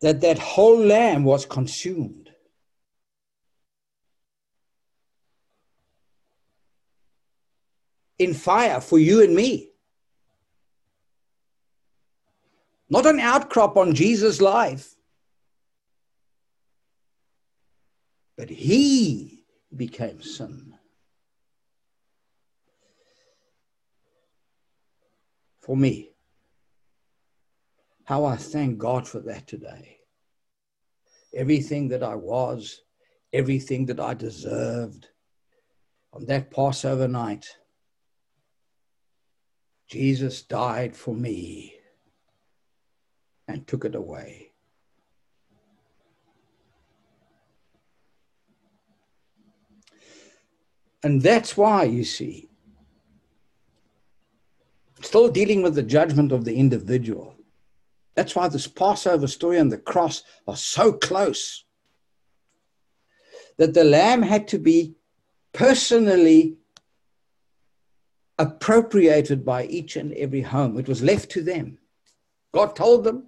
[0.00, 2.27] that that whole lamb was consumed
[8.18, 9.70] in fire for you and me.
[12.90, 14.94] Not an outcrop on Jesus' life,
[18.36, 19.44] but he
[19.74, 20.74] became sin.
[25.60, 26.12] For me,
[28.04, 29.98] how I thank God for that today.
[31.34, 32.80] Everything that I was,
[33.34, 35.08] everything that I deserved
[36.14, 37.46] on that Passover night
[39.88, 41.74] Jesus died for me
[43.46, 44.52] and took it away.
[51.02, 52.48] And that's why, you see,
[55.00, 57.34] still dealing with the judgment of the individual.
[58.14, 61.64] That's why this Passover story and the cross are so close.
[63.56, 64.96] That the lamb had to be
[65.52, 66.56] personally
[68.38, 70.78] appropriated by each and every home.
[70.78, 71.78] It was left to them.
[72.52, 73.24] God told them,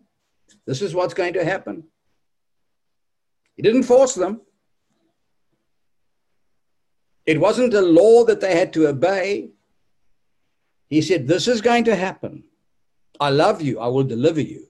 [0.67, 1.85] this is what's going to happen.
[3.57, 4.41] He didn't force them.
[7.27, 9.51] It wasn't a law that they had to obey.
[10.89, 12.45] He said, This is going to happen.
[13.21, 13.79] I love you.
[13.79, 14.67] I will deliver you.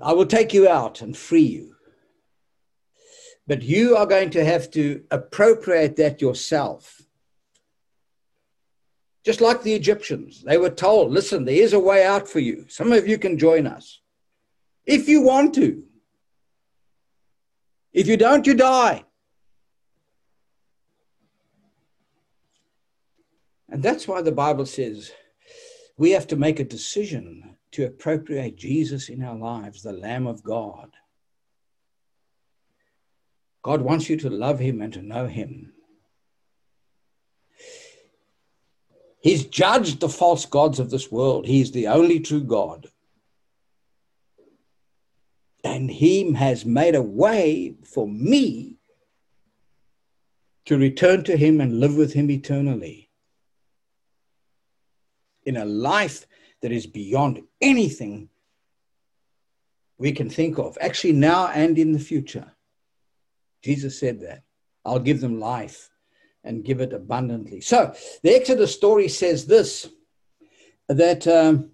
[0.00, 1.76] I will take you out and free you.
[3.46, 7.05] But you are going to have to appropriate that yourself
[9.26, 10.44] just like the Egyptians.
[10.44, 12.64] They were told, listen, there is a way out for you.
[12.68, 14.00] Some of you can join us
[14.86, 15.82] if you want to.
[17.92, 19.04] If you don't, you die.
[23.68, 25.10] And that's why the Bible says
[25.98, 30.44] we have to make a decision to appropriate Jesus in our lives, the Lamb of
[30.44, 30.94] God.
[33.64, 35.72] God wants you to love him and to know him.
[39.26, 41.48] He's judged the false gods of this world.
[41.48, 42.86] He's the only true God.
[45.64, 48.76] And he has made a way for me
[50.66, 53.10] to return to him and live with him eternally
[55.44, 56.28] in a life
[56.62, 58.28] that is beyond anything
[59.98, 62.52] we can think of, actually, now and in the future.
[63.64, 64.44] Jesus said that.
[64.84, 65.90] I'll give them life
[66.46, 67.60] and give it abundantly.
[67.60, 69.88] So the Exodus story says this
[70.88, 71.70] that um,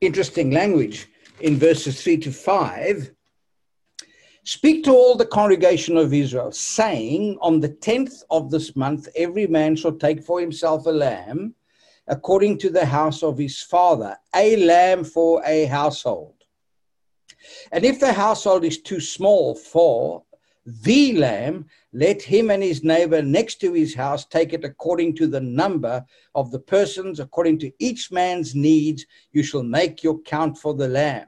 [0.00, 1.06] interesting language
[1.40, 3.12] in verses 3 to 5
[4.44, 9.46] Speak to all the congregation of Israel, saying, On the tenth of this month, every
[9.46, 11.54] man shall take for himself a lamb
[12.08, 16.34] according to the house of his father, a lamb for a household.
[17.70, 20.24] And if the household is too small for
[20.66, 25.26] the lamb, let him and his neighbor next to his house take it according to
[25.26, 29.04] the number of the persons, according to each man's needs.
[29.32, 31.26] You shall make your count for the lamb.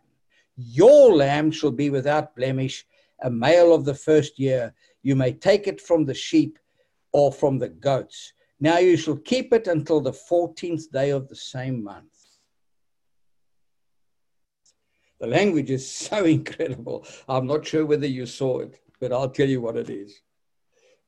[0.57, 2.87] Your lamb shall be without blemish,
[3.23, 4.73] a male of the first year.
[5.03, 6.59] You may take it from the sheep
[7.13, 8.33] or from the goats.
[8.61, 12.07] Now you shall keep it until the 14th day of the same month.
[15.21, 17.07] The language is so incredible.
[17.29, 20.23] I'm not sure whether you saw it but I'll tell you what it is.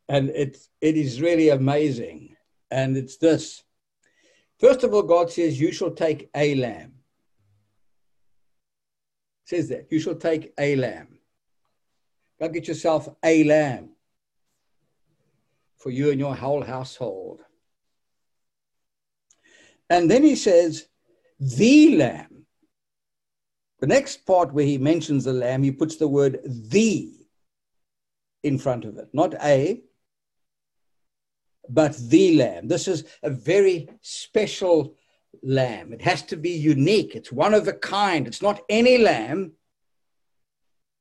[0.09, 2.37] And it, it is really amazing.
[2.71, 3.63] And it's this.
[4.59, 6.95] First of all, God says, You shall take a lamb.
[9.45, 9.87] It says that.
[9.91, 11.19] You shall take a lamb.
[12.41, 13.91] Go get yourself a lamb
[15.79, 17.41] for you and your whole household.
[19.89, 20.89] And then he says,
[21.39, 22.47] the lamb.
[23.81, 27.13] The next part where he mentions the lamb, he puts the word the
[28.43, 29.83] in front of it, not a,
[31.69, 32.69] but the lamb.
[32.69, 34.97] This is a very special
[35.43, 35.93] lamb.
[35.93, 37.15] It has to be unique.
[37.15, 38.27] It's one of a kind.
[38.27, 39.53] It's not any lamb.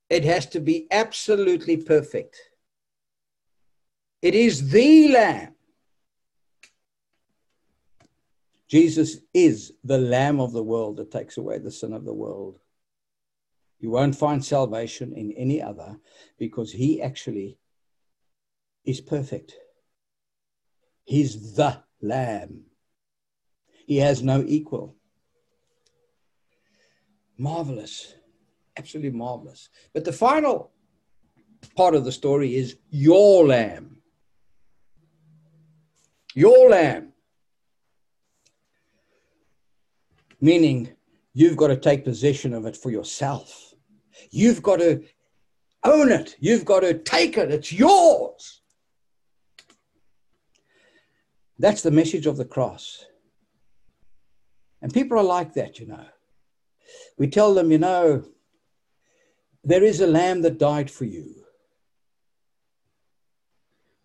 [0.09, 2.37] It has to be absolutely perfect.
[4.21, 5.55] It is the lamb.
[8.67, 12.59] Jesus is the lamb of the world that takes away the sin of the world.
[13.79, 15.99] You won't find salvation in any other
[16.39, 17.59] because he actually
[18.83, 19.55] is perfect.
[21.05, 22.65] He's the Lamb.
[23.87, 24.95] He has no equal.
[27.37, 28.15] Marvelous.
[28.77, 29.69] Absolutely marvelous.
[29.93, 30.71] But the final
[31.75, 33.97] part of the story is your lamb.
[36.33, 37.13] Your lamb.
[40.41, 40.91] Meaning,
[41.33, 43.73] you've got to take possession of it for yourself.
[44.31, 45.03] You've got to
[45.83, 46.35] own it.
[46.39, 47.51] You've got to take it.
[47.51, 48.61] It's yours.
[51.57, 53.05] That's the message of the cross.
[54.81, 56.05] And people are like that, you know.
[57.17, 58.23] We tell them, you know,
[59.63, 61.43] there is a lamb that died for you.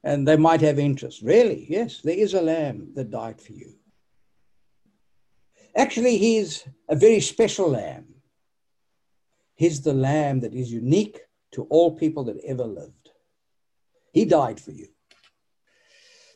[0.02, 1.22] And they might have interest.
[1.22, 1.66] Really?
[1.68, 3.74] Yes, there is a lamb that died for you.
[5.76, 8.06] Actually, he's a very special lamb.
[9.54, 11.20] He's the lamb that is unique
[11.52, 13.10] to all people that ever lived.
[14.12, 14.88] He died for you.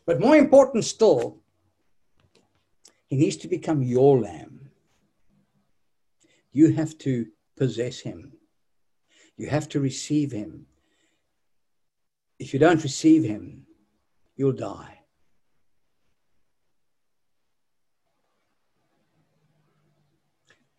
[0.05, 1.41] But more important still,
[3.07, 4.69] he needs to become your lamb.
[6.51, 7.27] You have to
[7.57, 8.33] possess him.
[9.37, 10.67] You have to receive him.
[12.39, 13.65] If you don't receive him,
[14.35, 14.99] you'll die.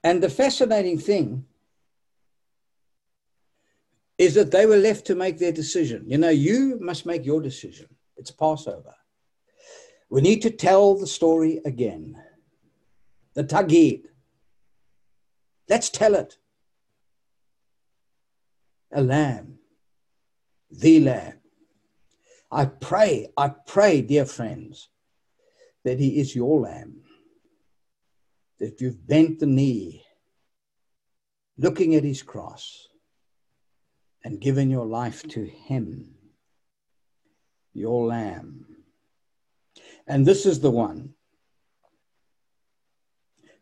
[0.04, 1.44] And the fascinating thing
[4.18, 6.04] is that they were left to make their decision.
[6.06, 7.88] You know, you must make your decision.
[8.16, 8.94] It's Passover.
[10.08, 12.16] We need to tell the story again.
[13.34, 14.04] The Tagid.
[15.68, 16.36] Let's tell it.
[18.92, 19.58] A lamb,
[20.70, 21.40] the lamb.
[22.50, 24.88] I pray, I pray, dear friends,
[25.84, 27.02] that he is your lamb,
[28.60, 30.04] that you've bent the knee
[31.58, 32.88] looking at his cross
[34.26, 36.16] and given your life to Him,
[37.72, 38.75] your Lamb.
[40.06, 41.14] And this is the one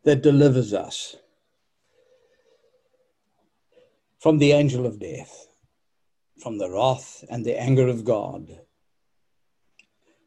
[0.03, 1.15] that delivers us
[4.19, 5.47] from the angel of death,
[6.41, 8.59] from the wrath and the anger of God,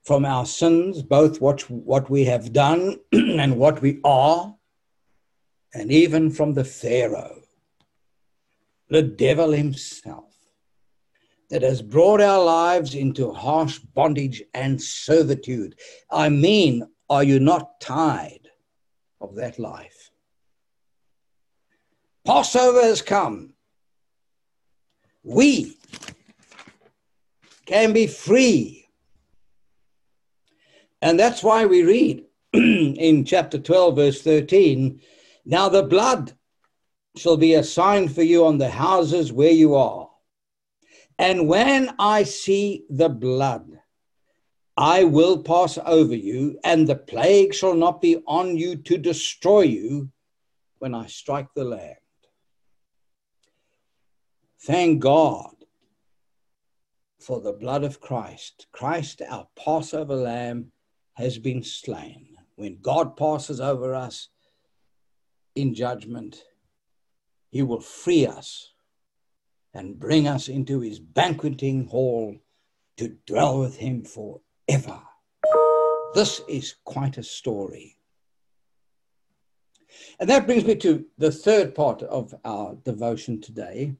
[0.02, 4.54] from our sins, both what, what we have done and what we are,
[5.74, 7.42] and even from the Pharaoh,
[8.88, 10.27] the devil himself,
[11.50, 15.76] that has brought our lives into harsh bondage and servitude.
[16.10, 18.48] I mean, are you not tired
[19.20, 20.10] of that life?
[22.26, 23.54] Passover has come.
[25.22, 25.78] We
[27.66, 28.78] can be free
[31.00, 35.00] and that's why we read in chapter 12, verse 13
[35.44, 36.32] Now the blood
[37.16, 40.07] shall be a sign for you on the houses where you are.
[41.18, 43.80] And when I see the blood,
[44.76, 49.62] I will pass over you, and the plague shall not be on you to destroy
[49.62, 50.10] you
[50.78, 51.96] when I strike the land.
[54.60, 55.54] Thank God
[57.18, 58.68] for the blood of Christ.
[58.70, 60.70] Christ, our Passover lamb,
[61.14, 62.36] has been slain.
[62.54, 64.28] When God passes over us
[65.56, 66.44] in judgment,
[67.50, 68.72] he will free us
[69.78, 72.36] and bring us into his banqueting hall
[72.96, 75.00] to dwell with him forever.
[76.14, 77.96] This is quite a story.
[80.18, 83.94] And that brings me to the third part of our devotion today.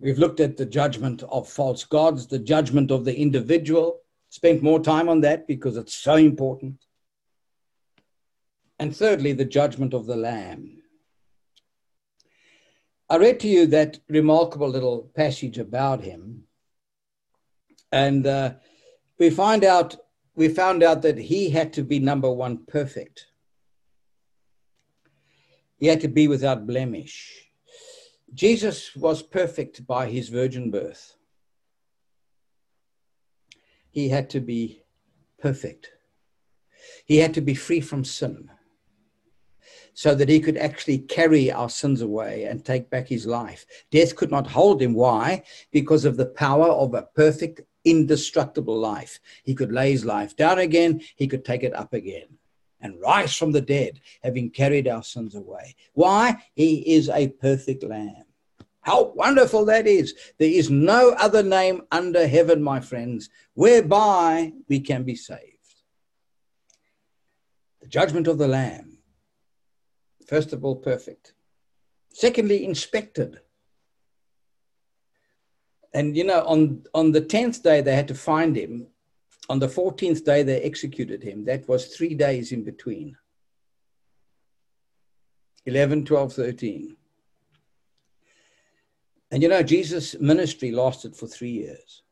[0.00, 4.80] We've looked at the judgment of false gods, the judgment of the individual, spent more
[4.80, 6.84] time on that because it's so important.
[8.80, 10.82] And thirdly, the judgment of the Lamb.
[13.10, 16.44] I read to you that remarkable little passage about him,
[17.92, 18.54] and uh,
[19.18, 19.96] we find out
[20.36, 23.26] we found out that he had to be number one perfect.
[25.76, 27.50] He had to be without blemish.
[28.32, 31.14] Jesus was perfect by his virgin birth
[33.94, 34.82] he had to be
[35.38, 35.92] perfect.
[37.06, 38.50] He had to be free from sin
[39.94, 43.64] so that he could actually carry our sins away and take back his life.
[43.90, 44.92] Death could not hold him.
[44.92, 45.42] Why?
[45.70, 49.20] Because of the power of a perfect, indestructible life.
[49.44, 52.26] He could lay his life down again, he could take it up again
[52.80, 55.74] and rise from the dead, having carried our sins away.
[55.94, 56.36] Why?
[56.54, 58.24] He is a perfect lamb.
[58.82, 60.14] How wonderful that is.
[60.38, 65.40] There is no other name under heaven, my friends, whereby we can be saved.
[67.80, 68.93] The judgment of the Lamb,
[70.26, 71.34] first of all, perfect.
[72.12, 73.40] Secondly, inspected.
[75.92, 78.86] And you know, on, on the 10th day, they had to find him.
[79.48, 81.44] On the 14th day, they executed him.
[81.44, 83.16] That was three days in between
[85.66, 86.96] 11, 12, 13.
[89.30, 92.02] And you know, Jesus' ministry lasted for three years.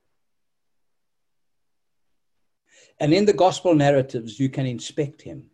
[2.99, 5.52] And in the gospel narratives, you can inspect him.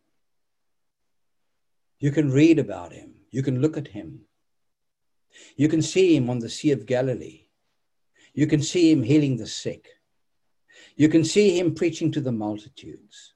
[1.99, 3.15] You can read about him.
[3.31, 4.21] You can look at him.
[5.57, 7.43] You can see him on the Sea of Galilee.
[8.35, 9.89] You can see him healing the sick.
[10.97, 13.35] You can see him preaching to the multitudes.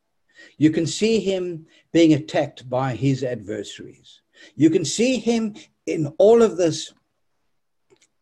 [0.59, 4.21] You can see him being attacked by his adversaries.
[4.55, 5.55] You can see him
[5.87, 6.93] in all of this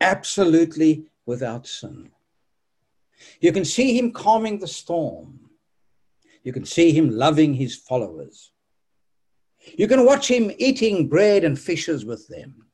[0.01, 2.11] absolutely without sin.
[3.41, 5.51] You can see him calming the storm.
[6.43, 8.53] You can see him loving his followers.
[9.77, 12.67] You can watch him eating bread and fishes with them.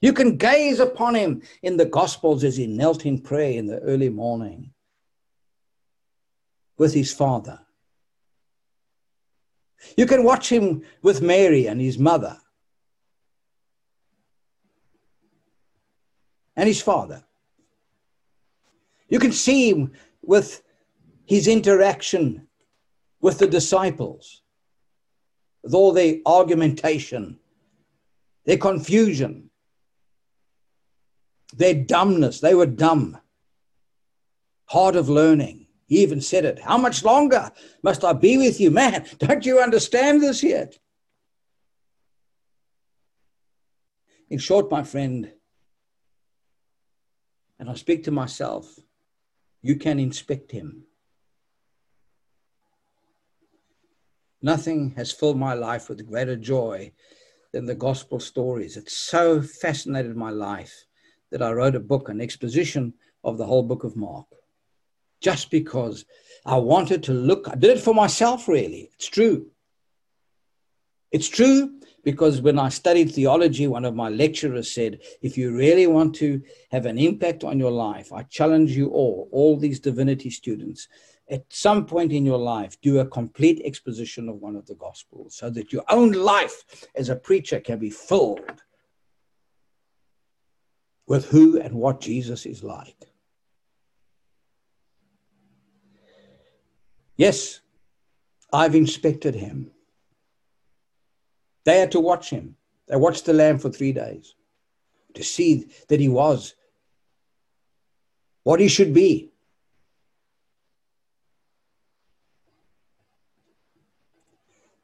[0.00, 3.80] You can gaze upon him in the Gospels as he knelt in prayer in the
[3.80, 4.72] early morning
[6.76, 7.60] with his father.
[9.96, 12.38] You can watch him with Mary and his mother.
[16.58, 17.22] and his father.
[19.08, 19.92] You can see him
[20.22, 20.60] with
[21.24, 22.48] his interaction
[23.20, 24.42] with the disciples,
[25.62, 27.38] with all their argumentation,
[28.44, 29.50] their confusion,
[31.54, 32.40] their dumbness.
[32.40, 33.18] They were dumb,
[34.66, 35.66] hard of learning.
[35.86, 36.60] He even said it.
[36.60, 37.50] How much longer
[37.82, 38.70] must I be with you?
[38.70, 40.78] Man, don't you understand this yet?
[44.30, 45.32] In short, my friend,
[47.58, 48.78] and I speak to myself,
[49.62, 50.84] you can inspect him.
[54.40, 56.92] Nothing has filled my life with greater joy
[57.52, 58.76] than the gospel stories.
[58.76, 60.84] It so fascinated my life
[61.30, 64.26] that I wrote a book, an exposition of the whole book of Mark,
[65.20, 66.04] just because
[66.46, 67.48] I wanted to look.
[67.48, 68.90] I did it for myself, really.
[68.94, 69.48] It's true.
[71.10, 75.86] It's true because when I studied theology, one of my lecturers said, if you really
[75.86, 80.30] want to have an impact on your life, I challenge you all, all these divinity
[80.30, 80.86] students,
[81.30, 85.34] at some point in your life, do a complete exposition of one of the gospels
[85.34, 88.62] so that your own life as a preacher can be filled
[91.06, 93.12] with who and what Jesus is like.
[97.16, 97.60] Yes,
[98.52, 99.72] I've inspected him.
[101.64, 102.56] They had to watch him.
[102.86, 104.34] They watched the lamb for three days
[105.14, 106.54] to see that he was
[108.44, 109.30] what he should be.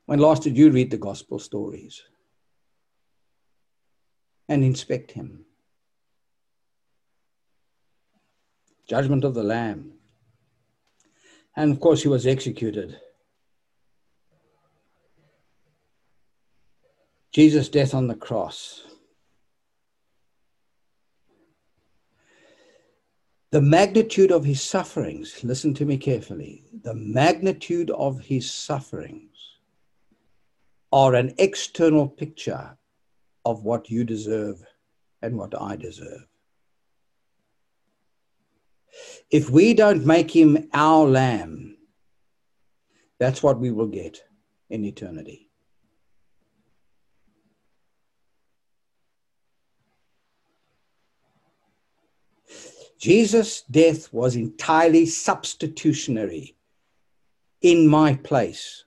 [0.06, 2.02] When last did you read the gospel stories
[4.48, 5.46] and inspect him?
[8.86, 9.92] Judgment of the Lamb.
[11.56, 13.00] And of course, he was executed
[17.32, 18.82] Jesus' death on the cross.
[23.50, 29.33] The magnitude of his sufferings, listen to me carefully, the magnitude of his sufferings
[30.94, 32.78] are an external picture
[33.44, 34.64] of what you deserve
[35.22, 36.24] and what I deserve.
[39.28, 41.76] If we don't make him our lamb,
[43.18, 44.22] that's what we will get
[44.70, 45.48] in eternity.
[53.00, 56.54] Jesus' death was entirely substitutionary
[57.62, 58.84] in my place,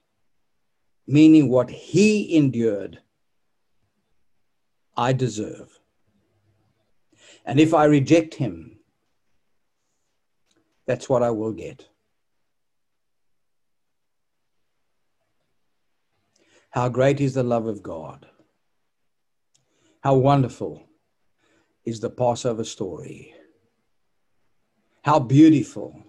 [1.08, 3.00] meaning what he endured,
[4.96, 5.80] I deserve.
[7.46, 8.80] And if I reject him,
[10.86, 11.88] that's what I will get.
[16.72, 18.28] How great is the love of God!
[20.02, 20.84] How wonderful
[21.86, 23.34] is the Passover story!
[25.04, 26.04] How beautiful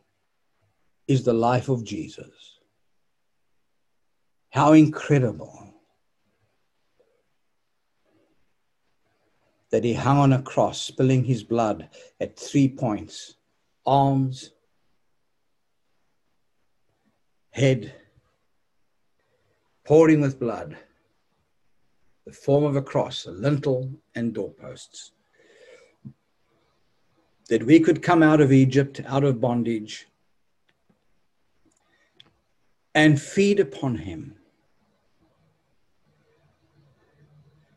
[1.06, 2.57] is the life of Jesus.
[4.58, 5.72] How incredible
[9.70, 11.88] that he hung on a cross, spilling his blood
[12.18, 13.36] at three points
[13.86, 14.50] arms,
[17.50, 17.94] head,
[19.84, 20.76] pouring with blood,
[22.26, 25.12] the form of a cross, a lintel, and doorposts
[27.48, 30.08] that we could come out of Egypt, out of bondage,
[32.92, 34.34] and feed upon him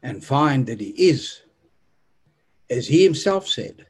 [0.03, 1.41] and find that he is,
[2.69, 3.85] as he himself said,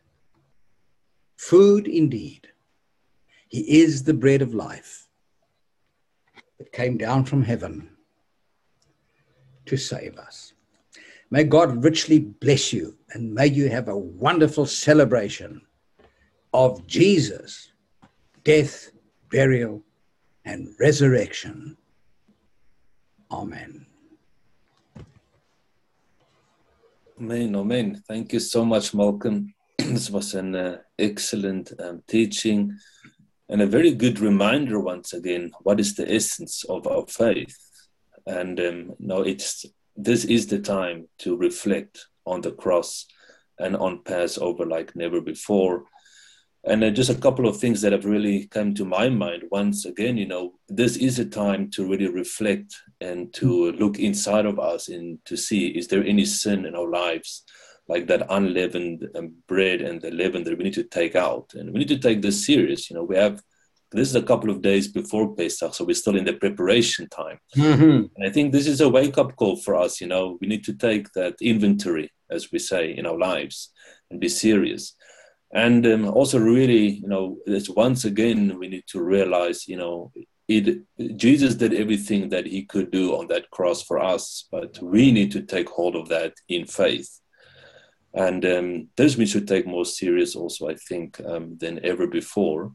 [1.37, 2.47] food indeed.
[3.47, 5.07] He is the bread of life
[6.57, 7.89] that came down from heaven
[9.65, 10.53] to save us.
[11.29, 15.61] May God richly bless you and may you have a wonderful celebration
[16.53, 17.71] of Jesus'
[18.43, 18.91] death,
[19.29, 19.81] burial,
[20.45, 21.77] and resurrection.
[23.31, 23.85] Amen.
[27.21, 27.55] Amen.
[27.55, 28.03] Amen.
[28.07, 29.53] Thank you so much, Malcolm.
[29.77, 32.75] this was an uh, excellent um, teaching
[33.47, 37.55] and a very good reminder once again what is the essence of our faith.
[38.25, 43.05] And um, no, it's this is the time to reflect on the cross
[43.59, 45.83] and on Passover like never before
[46.63, 49.85] and uh, just a couple of things that have really come to my mind once
[49.85, 54.59] again you know this is a time to really reflect and to look inside of
[54.59, 57.43] us and to see is there any sin in our lives
[57.87, 61.71] like that unleavened um, bread and the leaven that we need to take out and
[61.71, 63.41] we need to take this serious you know we have
[63.91, 67.39] this is a couple of days before Pesach, so we're still in the preparation time.
[67.57, 68.05] Mm-hmm.
[68.15, 69.99] And I think this is a wake up call for us.
[69.99, 73.73] You know, we need to take that inventory, as we say, in our lives
[74.09, 74.95] and be serious
[75.53, 80.11] and um, also really you know it's once again we need to realize you know
[80.47, 80.83] it
[81.17, 85.31] jesus did everything that he could do on that cross for us but we need
[85.31, 87.19] to take hold of that in faith.
[88.13, 92.73] And um, this we should take more serious also i think um, than ever before.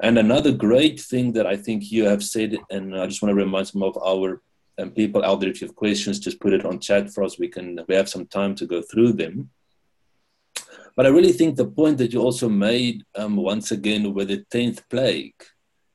[0.00, 3.44] And another great thing that i think you have said and i just want to
[3.44, 4.42] remind some of our
[4.78, 7.38] um, people out there if you have questions just put it on chat for us.
[7.38, 9.50] We can we have some time to go through them
[10.96, 14.44] but I really think the point that you also made um, once again with the
[14.52, 15.34] 10th plague,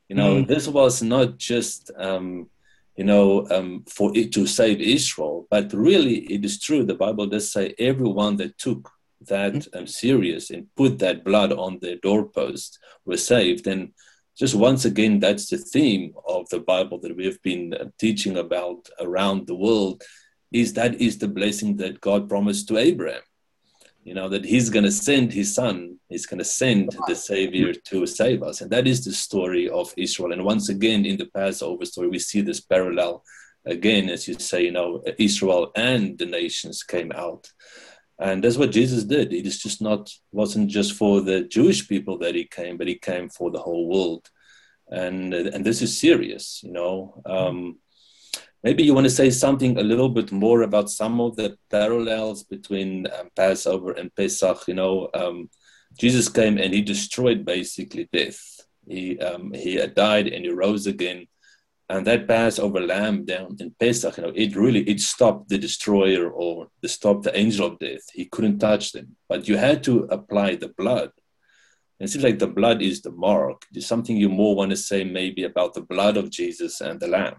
[0.09, 0.47] you know, mm.
[0.47, 2.49] this was not just, um,
[2.95, 6.83] you know, um, for it to save Israel, but really it is true.
[6.83, 8.91] The Bible does say everyone that took
[9.27, 9.77] that mm.
[9.77, 13.67] um, serious and put that blood on their doorpost was saved.
[13.67, 13.93] And
[14.37, 18.37] just once again, that's the theme of the Bible that we have been uh, teaching
[18.37, 20.01] about around the world
[20.51, 23.21] is that is the blessing that God promised to Abraham.
[24.03, 27.73] You know, that he's going to send his son, he's going to send the Savior
[27.73, 28.61] to save us.
[28.61, 30.31] And that is the story of Israel.
[30.31, 33.23] And once again, in the Passover story, we see this parallel
[33.65, 37.51] again, as you say, you know, Israel and the nations came out.
[38.19, 39.31] And that's what Jesus did.
[39.33, 42.95] It is just not wasn't just for the Jewish people that he came, but he
[42.95, 44.29] came for the whole world.
[44.89, 47.21] And and this is serious, you know.
[47.25, 47.77] Um,
[48.63, 52.43] maybe you want to say something a little bit more about some of the parallels
[52.43, 54.67] between um, Passover and Pesach.
[54.67, 55.49] You know, um,
[55.97, 58.41] Jesus came and he destroyed basically death.
[58.87, 61.27] He um, he died and he rose again
[61.91, 66.29] and that Passover lamb down in Pesach, you know, it really it stopped the destroyer
[66.29, 68.03] or stopped the angel of death.
[68.13, 71.09] He couldn't touch them, but you had to apply the blood.
[71.99, 73.63] And it seems like the blood is the mark.
[73.79, 77.37] Something you more want to say maybe about the blood of Jesus and the lamb.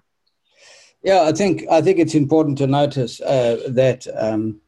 [1.03, 4.61] Yeah, I think I think it's important to notice uh, that um,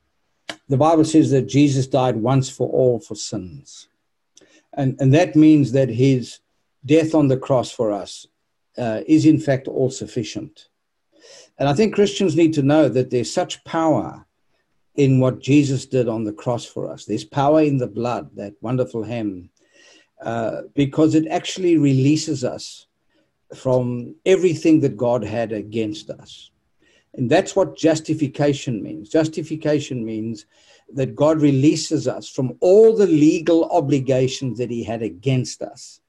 [0.68, 3.88] the Bible says that Jesus died once for all for sins,
[4.72, 6.40] and and that means that his
[6.86, 8.26] death on the cross for us
[8.78, 10.68] uh, is in fact all sufficient.
[11.58, 14.26] And I think Christians need to know that there's such power
[14.94, 17.04] in what Jesus did on the cross for us.
[17.04, 19.50] There's power in the blood, that wonderful hymn,
[20.22, 22.86] uh, because it actually releases us
[23.54, 26.50] from everything that God had against us.
[27.14, 29.08] And that's what justification means.
[29.08, 30.46] Justification means
[30.94, 36.00] that God releases us from all the legal obligations that he had against us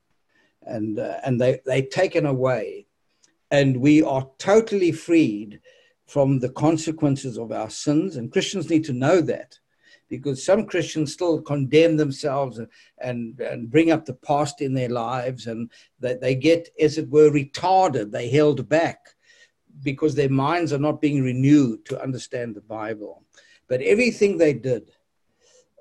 [0.65, 2.85] and uh, and they they taken away,
[3.51, 5.59] and we are totally freed
[6.05, 8.15] from the consequences of our sins.
[8.15, 9.59] And Christians need to know that,
[10.17, 12.59] because some Christians still condemn themselves
[12.99, 17.09] and and bring up the past in their lives, and they, they get, as it
[17.09, 18.11] were, retarded.
[18.11, 18.99] They held back
[19.81, 23.23] because their minds are not being renewed to understand the Bible.
[23.67, 24.91] But everything they did.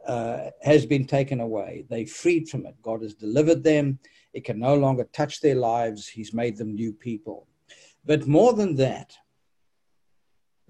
[0.04, 1.84] Uh, has been taken away.
[1.88, 2.74] They freed from it.
[2.82, 4.00] God has delivered them.
[4.32, 6.08] It can no longer touch their lives.
[6.08, 7.46] He's made them new people.
[8.04, 9.12] But more than that,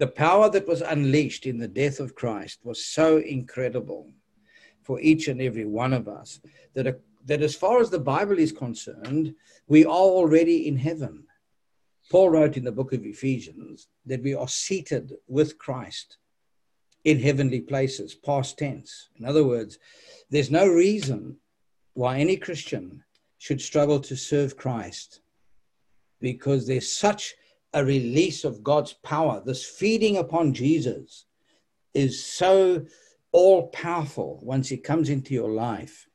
[0.03, 4.11] the power that was unleashed in the death of Christ was so incredible
[4.81, 6.41] for each and every one of us
[6.73, 9.33] that, a, that as far as the Bible is concerned,
[9.65, 11.23] we are already in heaven.
[12.11, 16.17] Paul wrote in the book of Ephesians that we are seated with Christ
[17.05, 19.07] in heavenly places, past tense.
[19.17, 19.79] In other words,
[20.29, 21.37] there's no reason
[21.93, 23.05] why any Christian
[23.37, 25.21] should struggle to serve Christ
[26.19, 27.35] because there's such
[27.73, 29.41] a release of God's power.
[29.45, 31.25] This feeding upon Jesus
[31.93, 32.85] is so
[33.31, 36.07] all powerful once He comes into your life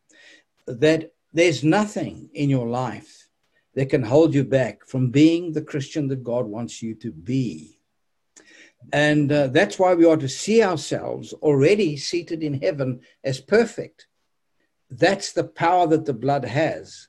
[0.67, 3.29] that there's nothing in your life
[3.75, 7.79] that can hold you back from being the Christian that God wants you to be.
[8.93, 14.07] And uh, that's why we ought to see ourselves already seated in heaven as perfect.
[14.91, 17.09] That's the power that the blood has.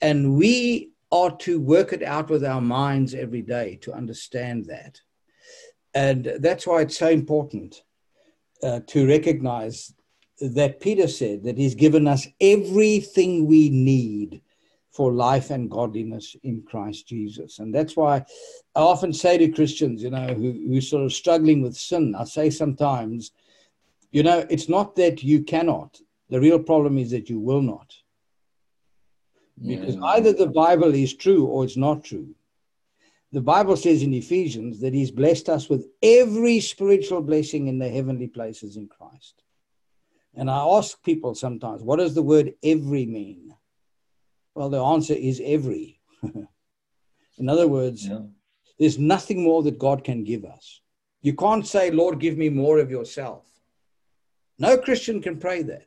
[0.00, 4.98] And we are to work it out with our minds every day to understand that.
[5.94, 7.82] And that's why it's so important
[8.62, 9.92] uh, to recognize
[10.40, 14.40] that Peter said that he's given us everything we need
[14.90, 17.58] for life and godliness in Christ Jesus.
[17.58, 18.24] And that's why
[18.74, 22.24] I often say to Christians, you know, who, who sort of struggling with sin, I
[22.24, 23.32] say sometimes,
[24.10, 25.98] you know, it's not that you cannot.
[26.28, 27.94] The real problem is that you will not.
[29.64, 30.02] Because yeah.
[30.02, 32.34] either the Bible is true or it's not true.
[33.32, 37.88] The Bible says in Ephesians that He's blessed us with every spiritual blessing in the
[37.88, 39.42] heavenly places in Christ.
[40.34, 43.54] And I ask people sometimes, what does the word every mean?
[44.54, 46.00] Well, the answer is every.
[47.38, 48.20] in other words, yeah.
[48.78, 50.80] there's nothing more that God can give us.
[51.22, 53.46] You can't say, Lord, give me more of yourself.
[54.58, 55.86] No Christian can pray that.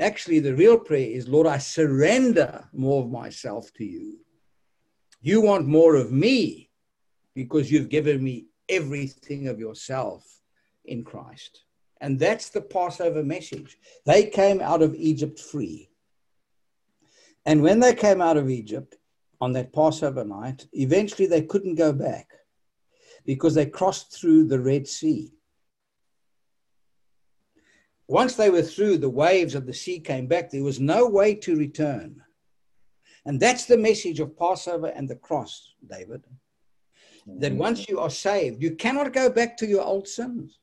[0.00, 4.18] Actually, the real prayer is, Lord, I surrender more of myself to you.
[5.20, 6.70] You want more of me
[7.34, 10.24] because you've given me everything of yourself
[10.86, 11.64] in Christ.
[12.00, 13.76] And that's the Passover message.
[14.06, 15.90] They came out of Egypt free.
[17.44, 18.96] And when they came out of Egypt
[19.38, 22.28] on that Passover night, eventually they couldn't go back
[23.26, 25.34] because they crossed through the Red Sea.
[28.10, 30.50] Once they were through, the waves of the sea came back.
[30.50, 32.20] There was no way to return.
[33.24, 36.24] And that's the message of Passover and the cross, David.
[37.26, 37.60] That mm-hmm.
[37.60, 40.58] once you are saved, you cannot go back to your old sins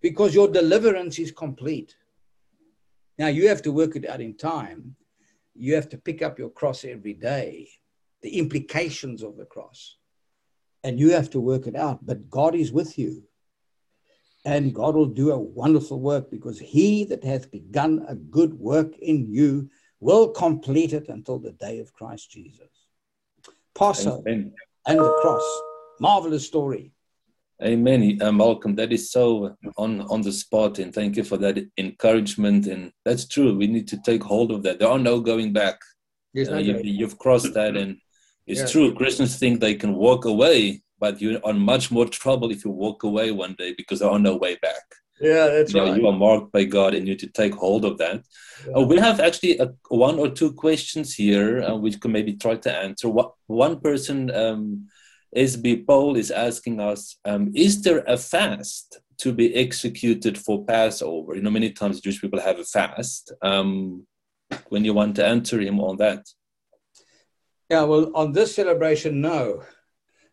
[0.00, 1.96] because your deliverance is complete.
[3.18, 4.94] Now, you have to work it out in time.
[5.56, 7.68] You have to pick up your cross every day,
[8.22, 9.96] the implications of the cross.
[10.84, 12.04] and you have to work it out.
[12.06, 13.27] But God is with you,
[14.44, 18.96] and God will do a wonderful work because He that hath begun a good work
[18.98, 19.70] in you
[20.00, 22.68] will complete it until the day of Christ Jesus.
[23.74, 24.52] Passover Amen.
[24.86, 25.60] and the cross.
[26.00, 26.92] Marvelous story.
[27.62, 28.76] Amen, uh, Malcolm.
[28.76, 32.68] That is so on on the spot, and thank you for that encouragement.
[32.68, 33.56] And that's true.
[33.56, 34.78] We need to take hold of that.
[34.78, 35.80] There are no going back.
[36.32, 37.96] Yes, uh, you, you've crossed that, and
[38.46, 38.66] it's yeah.
[38.66, 38.94] true.
[38.94, 43.02] Christians think they can walk away, but you're on much more trouble if you walk
[43.02, 44.82] away one day because there are no way back.
[45.20, 45.90] Yeah, that's you right.
[45.90, 48.22] Know, you are marked by God, and you need to take hold of that.
[48.66, 48.74] Yeah.
[48.76, 52.54] Uh, we have actually a, one or two questions here, uh, which could maybe try
[52.54, 53.08] to answer.
[53.08, 54.86] What one person, um,
[55.36, 61.34] SB Paul, is asking us: um, Is there a fast to be executed for Passover?
[61.34, 63.32] You know, many times Jewish people have a fast.
[63.42, 64.06] Um,
[64.68, 66.26] when you want to answer him on that.
[67.70, 69.62] Yeah, well, on this celebration, no.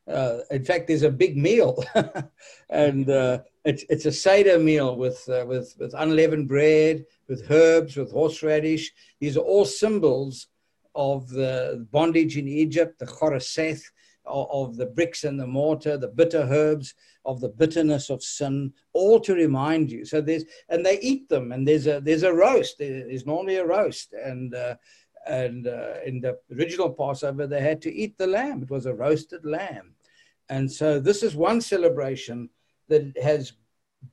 [0.07, 1.83] Uh, in fact, there's a big meal,
[2.69, 7.97] and uh, it's it's a seder meal with uh, with with unleavened bread, with herbs,
[7.97, 8.93] with horseradish.
[9.19, 10.47] These are all symbols
[10.93, 13.91] of the bondage in Egypt, the charoseth,
[14.25, 16.93] of, of the bricks and the mortar, the bitter herbs,
[17.25, 20.05] of the bitterness of sin, all to remind you.
[20.05, 22.77] So there's and they eat them, and there's a there's a roast.
[22.77, 24.75] There's normally a roast, and uh,
[25.27, 28.63] and uh, in the original Passover they had to eat the lamb.
[28.63, 29.95] It was a roasted lamb,
[30.49, 32.49] and so this is one celebration
[32.87, 33.53] that has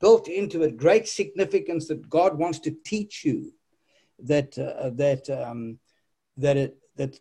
[0.00, 3.52] built into it great significance that God wants to teach you
[4.20, 5.78] that uh, that um,
[6.36, 7.18] that it that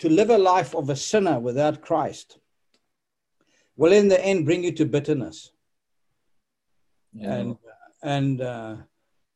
[0.00, 2.38] to live a life of a sinner without Christ
[3.76, 5.52] will in the end bring you to bitterness
[7.12, 7.34] yeah.
[7.34, 7.56] and
[8.02, 8.76] and uh,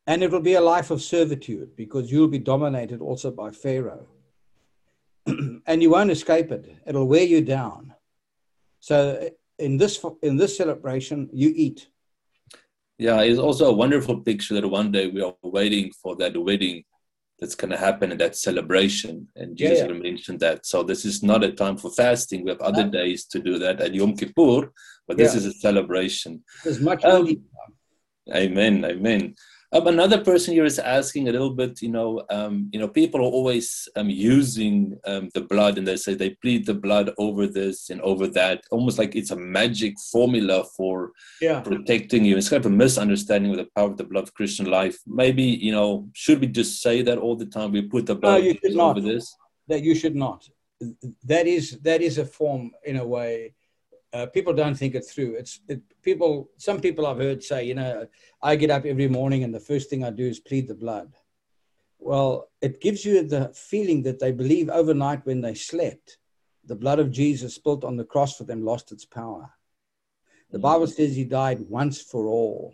[0.07, 4.07] and it will be a life of servitude because you'll be dominated also by pharaoh
[5.27, 7.93] and you won't escape it it'll wear you down
[8.79, 9.29] so
[9.59, 11.87] in this in this celebration you eat
[12.97, 16.83] yeah it's also a wonderful picture that one day we are waiting for that wedding
[17.39, 19.27] that's going to happen in that celebration.
[19.35, 19.93] And Jesus yeah, yeah.
[19.93, 20.65] mentioned that.
[20.65, 22.43] So this is not a time for fasting.
[22.43, 22.89] We have other no.
[22.89, 24.71] days to do that at Yom Kippur,
[25.07, 25.37] but this yeah.
[25.37, 26.43] is a celebration.
[26.63, 27.43] There's much um,
[28.33, 28.83] Amen.
[28.83, 29.35] Amen.
[29.73, 33.19] Um, another person here is asking a little bit, you know, um, you know, people
[33.19, 37.47] are always um, using um, the blood and they say they plead the blood over
[37.47, 41.11] this and over that, almost like it's a magic formula for
[41.41, 41.59] yeah.
[41.59, 42.37] protecting you.
[42.37, 44.99] It's kind of a misunderstanding of the power of the blood of Christian life.
[45.05, 47.73] Maybe, you know, should we just say that all the time?
[47.73, 49.35] We put the blood no, over this?
[49.67, 50.47] That you should not.
[51.25, 53.55] That is that is a form in a way
[54.13, 55.35] uh, people don't think it through.
[55.35, 56.49] It's it, people.
[56.57, 58.07] Some people I've heard say, you know,
[58.41, 61.13] I get up every morning and the first thing I do is plead the blood.
[61.99, 66.17] Well, it gives you the feeling that they believe overnight when they slept,
[66.63, 69.51] the blood of Jesus spilt on the cross for them lost its power.
[70.51, 72.73] The Bible says he died once for all.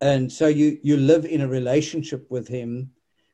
[0.00, 2.90] And so you, you live in a relationship with him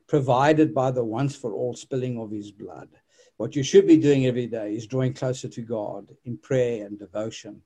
[0.07, 2.89] provided by the once for all spilling of his blood.
[3.37, 6.97] What you should be doing every day is drawing closer to God in prayer and
[6.97, 7.61] devotion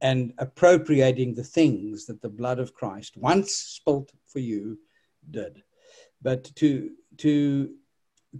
[0.00, 4.78] and appropriating the things that the blood of Christ once spilt for you
[5.30, 5.62] did.
[6.22, 7.74] But to to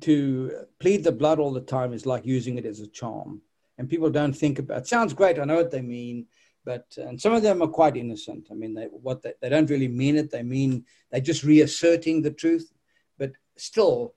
[0.00, 3.42] to plead the blood all the time is like using it as a charm.
[3.78, 4.86] And people don't think about it.
[4.86, 6.26] Sounds great, I know what they mean,
[6.64, 8.48] but and some of them are quite innocent.
[8.50, 10.30] I mean, they what they, they don't really mean it.
[10.30, 12.72] They mean they're just reasserting the truth.
[13.18, 14.14] But still,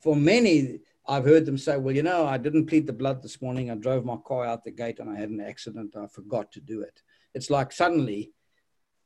[0.00, 3.40] for many, I've heard them say, well, you know, I didn't plead the blood this
[3.40, 3.70] morning.
[3.70, 5.94] I drove my car out the gate and I had an accident.
[5.96, 7.00] I forgot to do it.
[7.34, 8.32] It's like suddenly,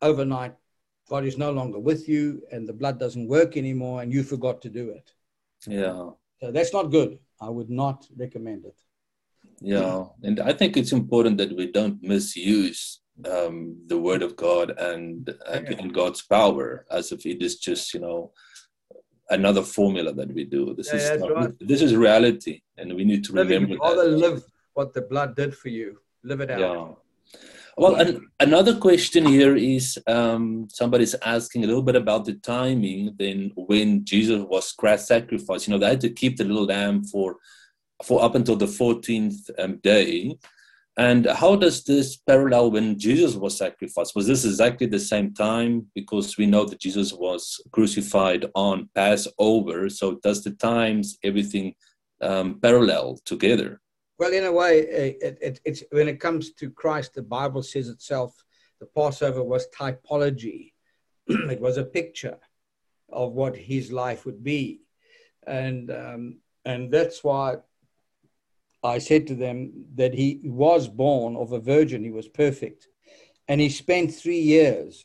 [0.01, 0.55] overnight,
[1.09, 4.63] God is no longer with you and the blood doesn't work anymore and you forgot
[4.63, 5.13] to do it.
[5.67, 6.11] Yeah.
[6.41, 7.19] So that's not good.
[7.41, 8.79] I would not recommend it.
[9.61, 10.05] Yeah.
[10.23, 15.29] And I think it's important that we don't misuse um, the word of God and,
[15.49, 15.77] and, yeah.
[15.79, 18.33] and God's power as if it is just, you know,
[19.31, 20.75] another formula that we do.
[20.75, 21.53] This yeah, is not, right.
[21.61, 24.17] this is reality, and we need to Living, remember rather that.
[24.17, 25.99] live what the blood did for you.
[26.23, 26.61] Live it out.
[26.61, 27.41] Yeah.
[27.77, 33.15] Well, an, another question here is um, somebody's asking a little bit about the timing.
[33.19, 37.05] Then, when Jesus was Christ sacrificed, you know, they had to keep the little lamb
[37.05, 37.37] for
[38.05, 40.37] for up until the fourteenth um, day.
[41.01, 44.15] And how does this parallel when Jesus was sacrificed?
[44.15, 45.87] Was this exactly the same time?
[45.95, 49.89] Because we know that Jesus was crucified on Passover.
[49.89, 51.75] So does the times everything
[52.21, 53.81] um, parallel together?
[54.19, 57.89] Well, in a way, it, it, it's when it comes to Christ, the Bible says
[57.89, 58.35] itself,
[58.79, 60.75] the Passover was typology.
[61.27, 62.37] it was a picture
[63.09, 64.83] of what his life would be,
[65.47, 67.57] and um, and that's why
[68.83, 72.89] I said to them that he was born of a virgin, he was perfect.
[73.49, 75.05] And he spent three years,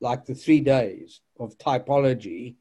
[0.00, 2.56] like the three days of typology,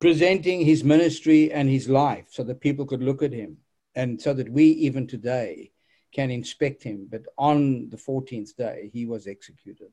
[0.00, 3.56] presenting his ministry and his life so that people could look at him
[3.94, 5.72] and so that we, even today,
[6.12, 7.08] can inspect him.
[7.10, 9.90] But on the 14th day, he was executed.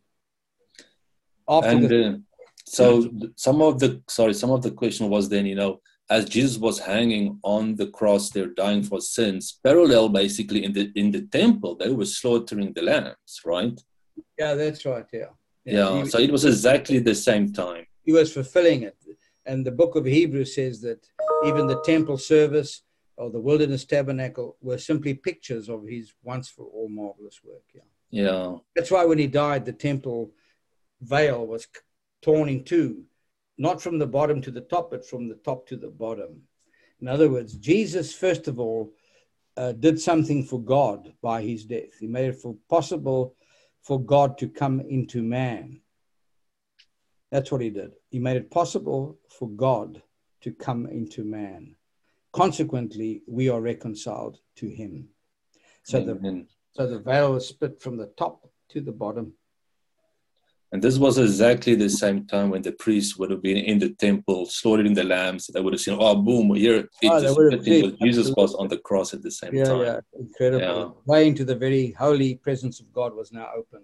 [1.47, 2.17] After and the- uh,
[2.65, 5.81] so some of the sorry, some of the question was then, you know,
[6.11, 10.91] as Jesus was hanging on the cross there, dying for sins, parallel basically in the
[11.01, 13.77] in the temple, they were slaughtering the lambs, right?
[14.37, 15.07] Yeah, that's right.
[15.13, 15.31] Yeah.
[15.63, 15.73] Yeah.
[15.73, 16.03] yeah.
[16.03, 17.85] He, so it was exactly the same time.
[18.03, 18.97] He was fulfilling it.
[19.45, 21.01] And the book of Hebrews says that
[21.45, 22.83] even the temple service
[23.15, 27.65] or the wilderness tabernacle were simply pictures of his once for all marvelous work.
[27.73, 27.89] Yeah.
[28.09, 28.57] Yeah.
[28.75, 30.31] That's why when he died, the temple
[31.01, 31.67] veil was
[32.21, 33.05] torn in two,
[33.57, 36.41] not from the bottom to the top, but from the top to the bottom.
[36.99, 38.93] In other words, Jesus, first of all,
[39.57, 41.99] uh, did something for God by his death.
[41.99, 43.35] He made it for possible
[43.81, 45.81] for God to come into man.
[47.31, 47.93] That's what he did.
[48.09, 50.01] He made it possible for God
[50.41, 51.75] to come into man.
[52.33, 55.09] Consequently, we are reconciled to him.
[55.83, 59.33] So the, so the veil was split from the top to the bottom.
[60.73, 63.89] And this was exactly the same time when the priests would have been in the
[63.89, 65.47] temple slaughtering the lambs.
[65.47, 69.31] They would have seen, oh, boom, here oh, Jesus was on the cross at the
[69.31, 69.81] same yeah, time.
[69.81, 70.63] Yeah, incredible.
[70.63, 71.13] Yeah.
[71.13, 73.83] Way into the very holy presence of God was now open.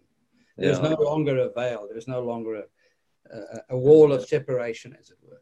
[0.56, 0.90] There's yeah.
[0.90, 1.88] no longer a veil.
[1.92, 5.42] There's no longer a, a, a wall of separation, as it were.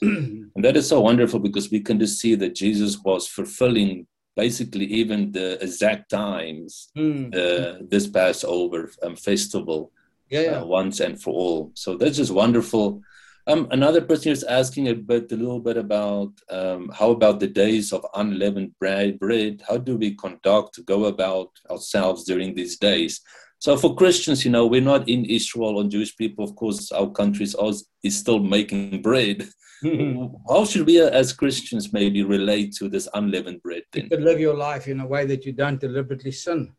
[0.00, 4.86] and that is so wonderful because we can just see that Jesus was fulfilling basically
[4.86, 7.34] even the exact times mm.
[7.34, 9.92] uh, this Passover um, festival
[10.30, 10.60] yeah, yeah.
[10.60, 11.72] Uh, once and for all.
[11.74, 13.02] So that's just wonderful.
[13.46, 17.46] Um, another person is asking a bit, a little bit about um, how about the
[17.46, 19.62] days of unleavened bread, bread?
[19.66, 23.22] How do we conduct, go about ourselves during these days?
[23.58, 26.44] So for Christians, you know, we're not in Israel or Jewish people.
[26.44, 27.56] Of course, our country is,
[28.02, 29.48] is still making bread.
[30.48, 33.82] How should we, as Christians, maybe relate to this unleavened bread?
[33.92, 34.04] Then?
[34.04, 36.72] You could live your life in a way that you don't deliberately sin,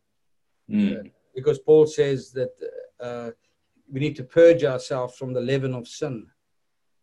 [0.69, 1.11] mm.
[1.33, 2.67] because Paul says that uh,
[3.01, 6.27] we need to purge ourselves from the leaven of sin,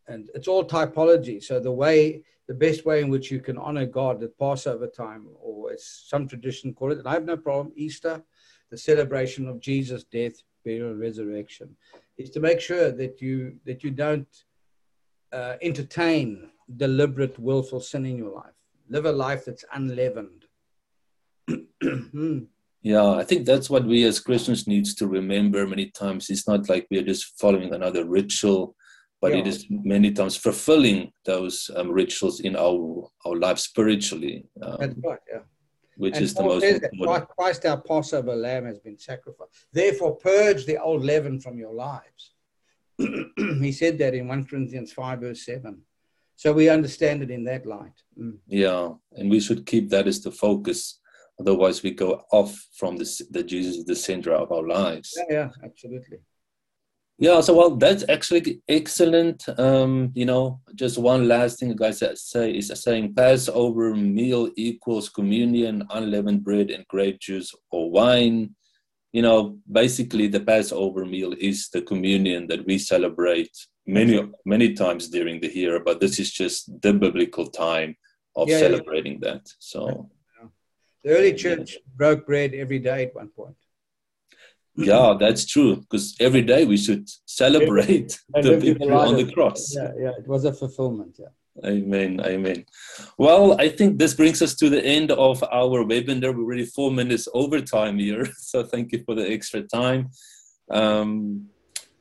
[0.07, 1.42] and it's all typology.
[1.42, 5.28] So the way, the best way in which you can honor God at Passover time,
[5.40, 8.22] or as some tradition call it, and I have no problem, Easter
[8.70, 11.76] the celebration of Jesus' death, burial, and resurrection,
[12.18, 14.44] is to make sure that you that you don't
[15.32, 18.55] uh, entertain deliberate, willful sin in your life.
[18.88, 20.44] Live a life that's unleavened.
[22.87, 26.30] Yeah, I think that's what we as Christians needs to remember many times.
[26.30, 28.76] It's not like we are just following another ritual,
[29.20, 29.39] but yeah.
[29.39, 34.47] it is many times fulfilling those um, rituals in our our life spiritually.
[34.62, 35.18] Um, that's right.
[35.32, 35.45] Yeah
[35.97, 37.28] which and is Paul the most important.
[37.39, 39.66] Christ, our Passover lamb, has been sacrificed.
[39.72, 42.32] Therefore, purge the old leaven from your lives.
[42.99, 45.80] he said that in 1 Corinthians 5, verse 7.
[46.37, 47.99] So we understand it in that light.
[48.20, 48.37] Mm.
[48.47, 51.01] Yeah, and we should keep that as the focus.
[51.39, 55.12] Otherwise, we go off from the, the Jesus, the center of our lives.
[55.16, 56.18] Yeah, yeah, absolutely.
[57.18, 59.49] Yeah, so well, that's actually excellent.
[59.59, 65.87] Um, you know, just one last thing, guys, say is saying Passover meal equals communion,
[65.91, 68.55] unleavened bread, and grape juice or wine.
[69.12, 73.57] You know, basically, the Passover meal is the communion that we celebrate
[73.87, 77.97] many many times during the year, but this is just the biblical time
[78.34, 79.32] of yeah, celebrating yeah.
[79.32, 79.49] that.
[79.59, 80.11] So.
[81.07, 83.57] The early church broke bread every day at one point
[84.74, 89.92] yeah that's true because every day we should celebrate the people on the cross yeah
[90.04, 91.34] yeah it was a fulfillment yeah
[91.64, 92.20] Amen.
[92.22, 92.66] Amen.
[93.16, 96.34] Well, I think this brings us to the end of our webinar.
[96.34, 98.28] We're already four minutes over time here.
[98.36, 100.11] So thank you for the extra time.
[100.70, 101.46] Um,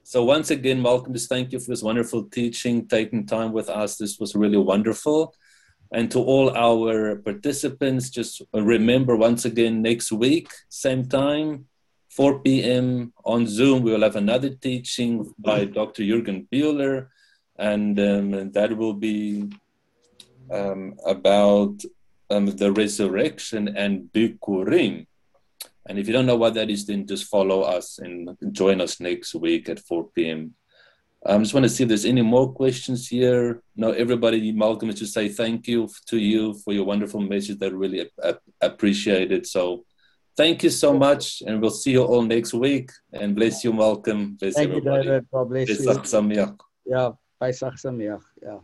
[0.04, 1.14] so once again, welcome.
[1.14, 3.96] just thank you for this wonderful teaching, taking time with us.
[3.96, 5.34] This was really wonderful.
[5.96, 11.68] And to all our participants, just remember once again, next week, same time,
[12.10, 13.14] 4 p.m.
[13.24, 16.04] on Zoom, we will have another teaching by Dr.
[16.04, 17.08] Jürgen Buehler,
[17.58, 19.50] and um, that will be
[20.52, 21.82] um, about
[22.30, 25.08] um, the resurrection and Bikurim.
[25.88, 29.00] And if you don't know what that is, then just follow us and join us
[29.00, 30.56] next week at 4 p.m.
[31.26, 33.64] I just want to see if there's any more questions here.
[33.76, 37.58] No, everybody, Malcolm, is to say thank you to you for your wonderful message.
[37.60, 38.10] That really
[38.62, 39.48] appreciate it.
[39.48, 39.86] So
[40.38, 42.92] Thank you so much, and we'll see you all next week.
[43.14, 44.36] And bless you, Malcolm.
[44.36, 44.98] Bless Thank everybody.
[44.98, 45.28] you, David.
[45.32, 46.02] God bless Pesach you.
[46.02, 46.60] Sameach.
[46.86, 48.22] Yeah, Pesach Sameach.
[48.44, 48.60] Yeah.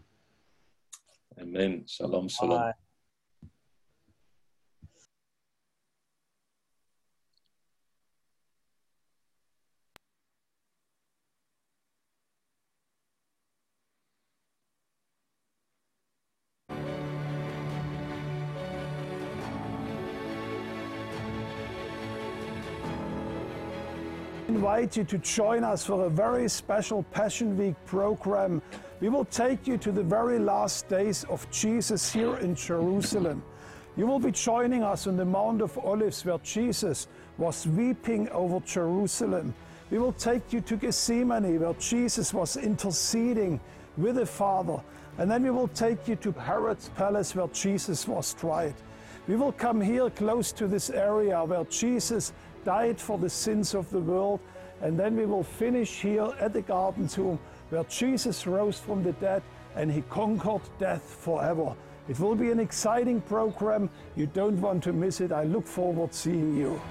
[1.39, 1.85] Amen.
[1.87, 2.59] Shalom, shalom.
[2.59, 2.73] Bye.
[24.71, 28.61] Invite you to join us for a very special Passion Week program.
[29.01, 33.43] We will take you to the very last days of Jesus here in Jerusalem.
[33.97, 38.61] You will be joining us on the Mount of Olives where Jesus was weeping over
[38.61, 39.53] Jerusalem.
[39.89, 43.59] We will take you to Gethsemane where Jesus was interceding
[43.97, 44.79] with the Father.
[45.17, 48.75] And then we will take you to Herod's palace where Jesus was tried.
[49.27, 52.31] We will come here close to this area where Jesus
[52.63, 54.39] died for the sins of the world.
[54.81, 59.13] And then we will finish here at the Garden Tomb where Jesus rose from the
[59.13, 59.43] dead
[59.75, 61.73] and he conquered death forever.
[62.09, 63.89] It will be an exciting program.
[64.15, 65.31] You don't want to miss it.
[65.31, 66.81] I look forward seeing you.